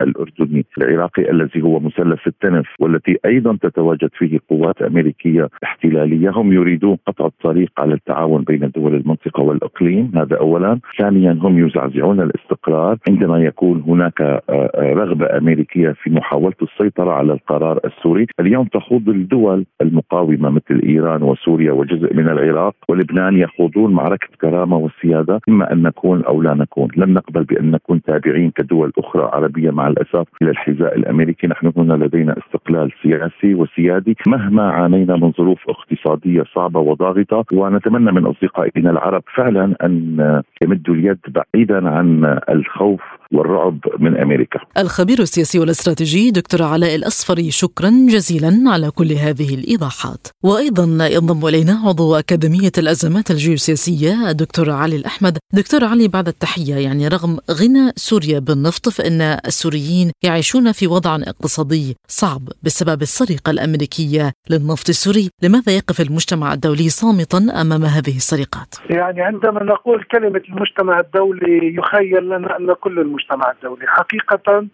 الأردني 0.02 0.66
العراقي 0.78 1.30
الذي 1.30 1.62
هو 1.62 1.80
مثلث 1.80 2.26
التنف 2.26 2.66
والتي 2.80 3.16
أيضا 3.24 3.58
تتواجد 3.62 4.10
فيه 4.18 4.38
قوات 4.50 4.82
أمريكية 4.82 5.48
احتلالية، 5.64 6.30
هم 6.30 6.52
يريدون 6.52 6.96
قطع 7.06 7.26
الطريق 7.26 7.70
على 7.78 7.94
التعاون 7.94 8.42
بين 8.42 8.70
دول 8.76 8.94
المنطقة 8.94 9.42
والإقليم، 9.42 10.12
هذا 10.16 10.37
اولا، 10.37 10.80
ثانيا 10.98 11.38
هم 11.40 11.66
يزعزعون 11.66 12.20
الاستقرار. 12.20 12.96
عندما 13.08 13.38
يكون 13.38 13.84
هناك 13.87 14.20
آه، 14.20 14.42
آه، 14.50 14.92
رغبة 14.94 15.38
أمريكية 15.38 15.90
في 16.02 16.10
محاولة 16.10 16.54
السيطرة 16.62 17.10
على 17.10 17.32
القرار 17.32 17.80
السوري، 17.84 18.26
اليوم 18.40 18.66
تخوض 18.66 19.08
الدول 19.08 19.64
المقاومة 19.82 20.50
مثل 20.50 20.82
إيران 20.84 21.22
وسوريا 21.22 21.72
وجزء 21.72 22.14
من 22.14 22.28
العراق 22.28 22.74
ولبنان 22.88 23.37
يخوضون 23.37 23.92
معركة 23.92 24.28
كرامة 24.40 24.76
وسيادة، 24.76 25.40
إما 25.48 25.72
أن 25.72 25.82
نكون 25.82 26.24
أو 26.24 26.42
لا 26.42 26.54
نكون، 26.54 26.88
لن 26.96 27.12
نقبل 27.12 27.44
بأن 27.44 27.70
نكون 27.70 28.02
تابعين 28.02 28.50
كدول 28.50 28.92
أخرى 28.98 29.30
عربية 29.32 29.70
مع 29.70 29.88
الأسف 29.88 30.26
إلى 30.42 30.50
الحذاء 30.50 30.96
الأمريكي، 30.96 31.46
نحن 31.46 31.72
هنا 31.76 32.04
لدينا 32.04 32.34
استقلال 32.64 32.90
سياسي 33.03 33.55
وسيادي 33.55 34.16
مهما 34.27 34.70
عانينا 34.70 35.16
من 35.16 35.33
ظروف 35.33 35.59
اقتصادية 35.68 36.44
صعبة 36.55 36.81
وضاغطة 36.81 37.44
ونتمنى 37.53 38.12
من 38.12 38.27
أصدقائنا 38.27 38.90
العرب 38.90 39.22
فعلا 39.35 39.74
أن 39.83 40.42
يمدوا 40.62 40.94
اليد 40.94 41.18
بعيدا 41.29 41.88
عن 41.88 42.38
الخوف 42.48 43.03
والرعب 43.34 43.78
من 43.98 44.16
أمريكا. 44.16 44.60
الخبير 44.78 45.18
السياسي 45.20 45.58
والإستراتيجي 45.58 46.30
دكتور 46.30 46.62
علاء 46.62 46.94
الأصفري 46.94 47.50
شكرا 47.50 47.90
جزيلا 48.08 48.70
على 48.70 48.90
كل 48.90 49.12
هذه 49.12 49.54
الإيضاحات. 49.54 50.26
وأيضا 50.42 51.06
ينضم 51.06 51.46
إلينا 51.48 51.80
عضو 51.84 52.14
أكاديمية 52.14 52.72
الأزمات 52.78 53.30
الجيوسياسية 53.30 54.30
الدكتور 54.30 54.70
علي 54.70 54.96
الأحمد. 54.96 55.38
دكتور 55.52 55.84
علي 55.84 56.08
بعد 56.08 56.28
التحية 56.28 56.74
يعني 56.74 57.08
رغم 57.08 57.38
غنى 57.50 57.92
سوريا 57.96 58.38
بالنفط 58.38 58.88
فإن 58.88 59.20
السوريين 59.22 60.10
يعيشون 60.22 60.72
في 60.72 60.86
وضع 60.86 61.14
اقتصادي 61.14 61.96
صعب 62.08 62.48
بسبب 62.62 63.02
السرقة 63.02 63.50
الأمريكية 63.50 64.32
للنفط 64.50 64.88
السوري، 64.88 65.28
لماذا 65.42 65.72
يقف 65.72 66.00
المجتمع 66.00 66.52
الدولي 66.52 66.88
صامتا 66.88 67.38
أمام 67.60 67.84
هذه 67.84 68.16
السرقات؟ 68.16 68.74
يعني 68.90 69.22
عندما 69.22 69.62
نقول 69.62 70.04
كلمة 70.12 70.42
المجتمع 70.48 71.00
الدولي 71.00 71.74
يخيل 71.78 72.24
لنا 72.24 72.56
أن 72.56 72.74
كل 72.80 72.98
المجتمع 72.98 73.23
الدولي. 73.32 73.87
حقيقة 73.87 74.66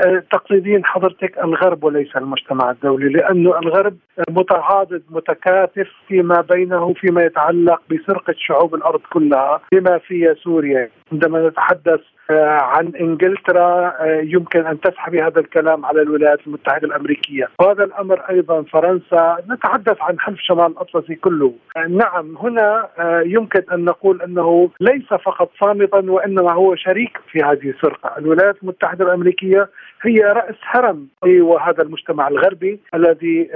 آه، 0.00 0.22
تقصدين 0.32 0.84
حضرتك 0.84 1.38
الغرب 1.38 1.84
وليس 1.84 2.16
المجتمع 2.16 2.70
الدولي 2.70 3.08
لأنه 3.08 3.58
الغرب 3.58 3.96
متعاضد 4.30 5.02
متكاتف 5.10 5.88
فيما 6.08 6.40
بينه 6.40 6.94
فيما 6.94 7.22
يتعلق 7.22 7.82
بسرقة 7.90 8.34
شعوب 8.38 8.74
الأرض 8.74 9.00
كلها 9.12 9.60
بما 9.72 9.98
فيها 9.98 10.34
سوريا. 10.34 10.90
عندما 11.12 11.48
نتحدث 11.48 12.00
آه، 12.30 12.58
عن 12.60 12.92
إنجلترا 13.00 13.94
آه، 14.00 14.20
يمكن 14.24 14.66
أن 14.66 14.80
تسحب 14.80 15.14
هذا 15.14 15.40
الكلام 15.40 15.86
على 15.86 16.02
الولايات 16.02 16.38
المتحدة 16.46 16.86
الأمريكية، 16.88 17.48
وهذا 17.60 17.84
الأمر 17.84 18.20
أيضا 18.30 18.62
فرنسا، 18.62 19.36
نتحدث 19.50 19.96
عن 20.00 20.20
حلف 20.20 20.38
شمال 20.40 20.66
الأطلسي 20.66 21.14
كله. 21.14 21.52
آه، 21.76 21.86
نعم 21.86 22.36
هنا 22.36 22.88
يمكن 23.24 23.62
أن 23.72 23.84
نقول 23.84 24.22
أنه 24.22 24.70
ليس 24.80 25.06
فقط 25.06 25.50
صامتا 25.60 26.10
وإنما 26.10 26.52
هو 26.52 26.74
شريك 26.74 27.18
في 27.32 27.42
هذه 27.42 27.70
السرقة، 27.70 28.18
الولايات 28.18 28.56
المتحدة 28.62 29.04
الأمريكية 29.04 29.68
هي 30.02 30.20
رأس 30.20 30.54
هرم 30.62 31.06
وهذا 31.22 31.82
المجتمع 31.82 32.28
الغربي 32.28 32.80
الذي 32.94 33.48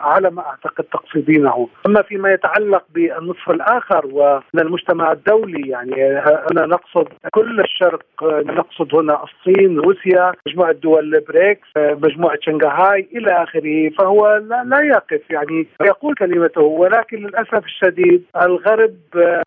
على 0.00 0.30
ما 0.30 0.42
أعتقد 0.46 0.84
تقصدينه، 0.84 1.68
أما 1.86 2.02
فيما 2.02 2.32
يتعلق 2.32 2.84
بالنصف 2.94 3.50
الآخر 3.50 4.06
ومن 4.12 4.60
المجتمع 4.60 5.12
الدولي 5.12 5.68
يعني 5.68 6.18
أنا 6.50 6.66
نقصد 6.82 7.08
كل 7.34 7.60
الشرق 7.60 8.02
نقصد 8.46 8.94
هنا 8.94 9.24
الصين 9.24 9.78
روسيا 9.78 10.32
مجموعة 10.46 10.72
دول 10.72 11.14
البريكس 11.14 11.68
مجموعة 11.76 12.38
شنغهاي 12.40 13.08
إلى 13.16 13.42
آخره 13.42 13.90
فهو 13.98 14.36
لا, 14.36 14.64
لا 14.64 14.80
يقف 14.84 15.30
يعني. 15.30 15.66
يقول 15.82 16.14
كلمته 16.14 16.60
ولكن 16.60 17.16
للأسف 17.16 17.64
الشديد 17.64 18.24
الغرب 18.42 18.96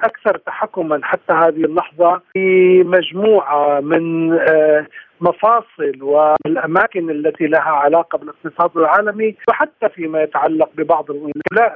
أكثر 0.01 0.37
تحكما 0.37 0.99
حتى 1.03 1.33
هذه 1.33 1.65
اللحظة 1.65 2.21
في 2.33 2.83
مجموعة 2.83 3.79
من 3.79 4.33
مفاصل 5.21 6.01
والأماكن 6.01 7.09
التي 7.09 7.47
لها 7.47 7.61
علاقة 7.61 8.17
بالاقتصاد 8.17 8.77
العالمي 8.77 9.35
وحتى 9.49 9.89
فيما 9.89 10.23
يتعلق 10.23 10.69
ببعض 10.77 11.05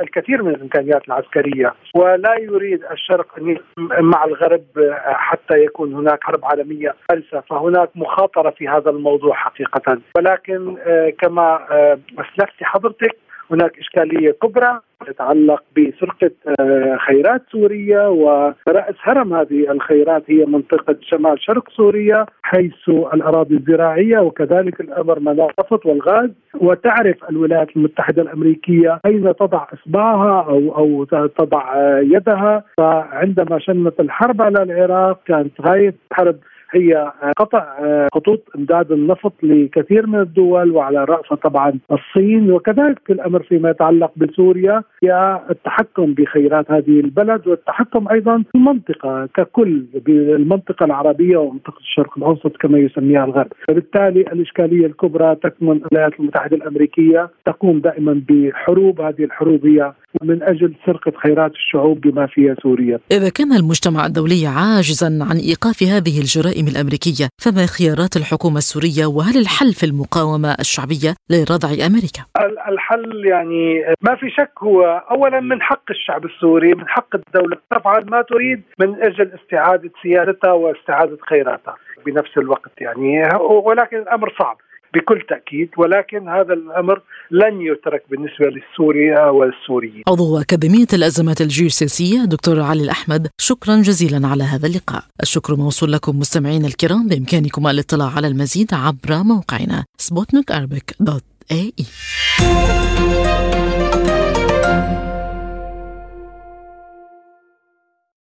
الكثير 0.02 0.44
من 0.44 0.56
الامكانيات 0.56 1.08
العسكرية. 1.08 1.74
ولا 1.96 2.36
يريد 2.40 2.84
الشرق 2.92 3.28
أن 3.38 3.58
مع 4.00 4.26
الغرب 4.26 4.64
حتى 5.06 5.64
يكون 5.64 5.94
هناك 5.94 6.24
حرب 6.24 6.46
عالمية 6.46 6.96
ثالثه 7.10 7.40
فهناك 7.40 7.90
مخاطرة 7.96 8.50
في 8.50 8.68
هذا 8.68 8.90
الموضوع 8.90 9.36
حقيقة. 9.36 10.00
ولكن 10.18 10.78
آه، 10.80 11.10
كما 11.10 11.68
آه، 11.72 12.00
أسلفت 12.20 12.64
حضرتك 12.64 13.18
هناك 13.52 13.80
إشكالية 13.80 14.32
كبرى 14.32 14.80
تتعلق 15.08 15.64
بسرقة 15.78 16.32
آه، 16.60 16.98
خيرات 17.08 17.42
سوريا 17.52 18.08
ورأس 18.08 18.96
هرم 19.02 19.34
هذه 19.34 19.72
الخيرات 19.72 20.24
هي 20.28 20.46
منطقة 20.46 20.96
شمال 21.02 21.42
شرق 21.42 21.70
سوريا 21.70 22.26
حيث 22.42 22.90
الأراضي 22.90 23.56
الزراعية 23.56 24.20
وكذلك 24.20 24.82
الأمر 24.82 25.20
منافط 25.20 25.86
والغاز. 25.86 26.30
وتعرف 26.62 27.30
الولايات 27.30 27.76
المتحدة 27.76 28.22
الأمريكية 28.22 29.00
أين 29.06 29.36
تضع 29.36 29.68
إصبعها 29.74 30.44
أو 30.50 30.76
أو 30.78 31.04
تضع 31.28 31.76
آه، 31.76 32.00
يدها. 32.00 32.64
فعندما 32.78 33.60
شنت 33.60 34.00
الحرب 34.00 34.42
على 34.42 34.64
العراق 34.64 35.20
كانت 35.26 35.62
غاية 35.62 35.96
الحرب 36.12 36.36
هي 36.72 37.12
قطع 37.38 37.76
خطوط 38.16 38.44
امداد 38.56 38.92
النفط 38.92 39.34
لكثير 39.44 40.08
من 40.08 40.20
الدول 40.20 40.72
وعلى 40.72 41.04
رأسها 41.04 41.36
طبعا 41.36 41.80
الصين. 41.92 42.52
وكذلك 42.52 43.00
الأمر 43.10 43.44
فيما 43.44 43.70
يتعلق 43.70 44.12
بسوريا 44.16 44.84
هي 45.04 45.40
التحكم 45.50 46.14
بخيرات 46.14 46.72
هذه 46.72 47.00
البلد 47.00 47.48
والتحكم 47.48 48.08
أيضا 48.12 48.38
في 48.38 48.56
المنطقة 48.56 49.30
ككل 49.34 49.86
بالمنطقة 50.06 50.86
العربية 50.86 51.38
ومنطقة 51.38 51.80
الشرق 51.80 52.18
الأوسط 52.18 52.58
كما 52.58 52.78
يسميها 52.80 53.26
الغرب، 53.26 53.52
فبالتالي 53.68 54.22
الإشكالية 54.22 54.86
الكبرى 54.86 55.36
تكمن 55.36 55.82
الولايات 55.92 56.20
المتحدة 56.20 56.58
الأمريكية 56.58 57.30
تقوم 57.46 57.80
دائما 57.80 58.22
بحروب. 58.30 59.02
هذه 59.02 59.24
الحروب 59.24 59.66
هي 59.66 59.94
من 60.24 60.44
أجل 60.44 60.74
سرقة 60.86 61.12
خيرات 61.24 61.52
الشعوب 61.52 62.02
بما 62.02 62.28
فيها 62.28 62.56
سوريا. 62.64 63.00
إذا 63.12 63.30
كان 63.30 63.54
المجتمع 63.54 64.06
الدولي 64.06 64.48
عاجزا 64.48 65.08
عن 65.30 65.38
إيقاف 65.50 65.84
هذه 65.84 66.20
الجرائم 66.20 66.68
الأمريكية، 66.68 67.28
فما 67.44 67.66
خيارات 67.66 68.16
الحكومة 68.16 68.58
السورية 68.58 69.06
وهل 69.06 69.38
الحل 69.38 69.74
في 69.74 69.86
المقاومة 69.86 70.56
الشعبية 70.60 71.12
لردع 71.30 71.70
أمريكا؟ 71.88 72.24
الحل 72.70 73.26
يعني 73.26 73.86
ما 74.02 74.16
في 74.16 74.30
شك 74.30 74.54
هو 74.64 75.04
اولا 75.12 75.40
من 75.40 75.62
حق 75.62 75.88
الشعب 75.90 76.26
السوري، 76.26 76.74
من 76.74 76.88
حق 76.88 77.16
الدولة 77.16 77.58
تفعل 77.72 78.06
ما 78.06 78.22
تريد 78.22 78.62
من 78.80 78.96
أجل 78.96 79.32
استعادة 79.40 79.92
سيادتها 80.04 80.52
واستعادة 80.52 81.18
خيراتها 81.30 81.76
بنفس 82.06 82.38
الوقت 82.38 82.72
يعني 82.82 83.30
ولكن 83.66 83.98
الأمر 83.98 84.36
صعب. 84.40 84.58
بكل 84.94 85.22
تأكيد 85.30 85.70
ولكن 85.78 86.30
هذا 86.30 86.54
الأمر 86.54 87.02
لن 87.32 87.62
يترك 87.62 88.04
بالنسبة 88.10 88.46
للسوريا 88.46 89.26
والسوريين. 89.26 90.04
عضو 90.08 90.42
أكاديمية 90.42 90.88
الأزمات 90.94 91.42
الجيوسياسية 91.42 92.26
دكتور 92.26 92.60
علي 92.62 92.84
الأحمد 92.84 93.28
شكرا 93.42 93.76
جزيلا 93.76 94.28
على 94.28 94.44
هذا 94.44 94.68
اللقاء. 94.68 95.04
الشكر 95.22 95.56
موصول 95.56 95.94
لكم 95.94 96.20
مستمعين 96.20 96.66
الكرام 96.66 97.08
بإمكانكم 97.08 97.68
الاطلاع 97.68 98.10
على 98.16 98.28
المزيد 98.28 98.74
عبر 98.74 99.24
موقعنا 99.24 99.86
سبوتنيك 99.98 100.52
دوت 101.00 101.24
إي. 101.52 101.74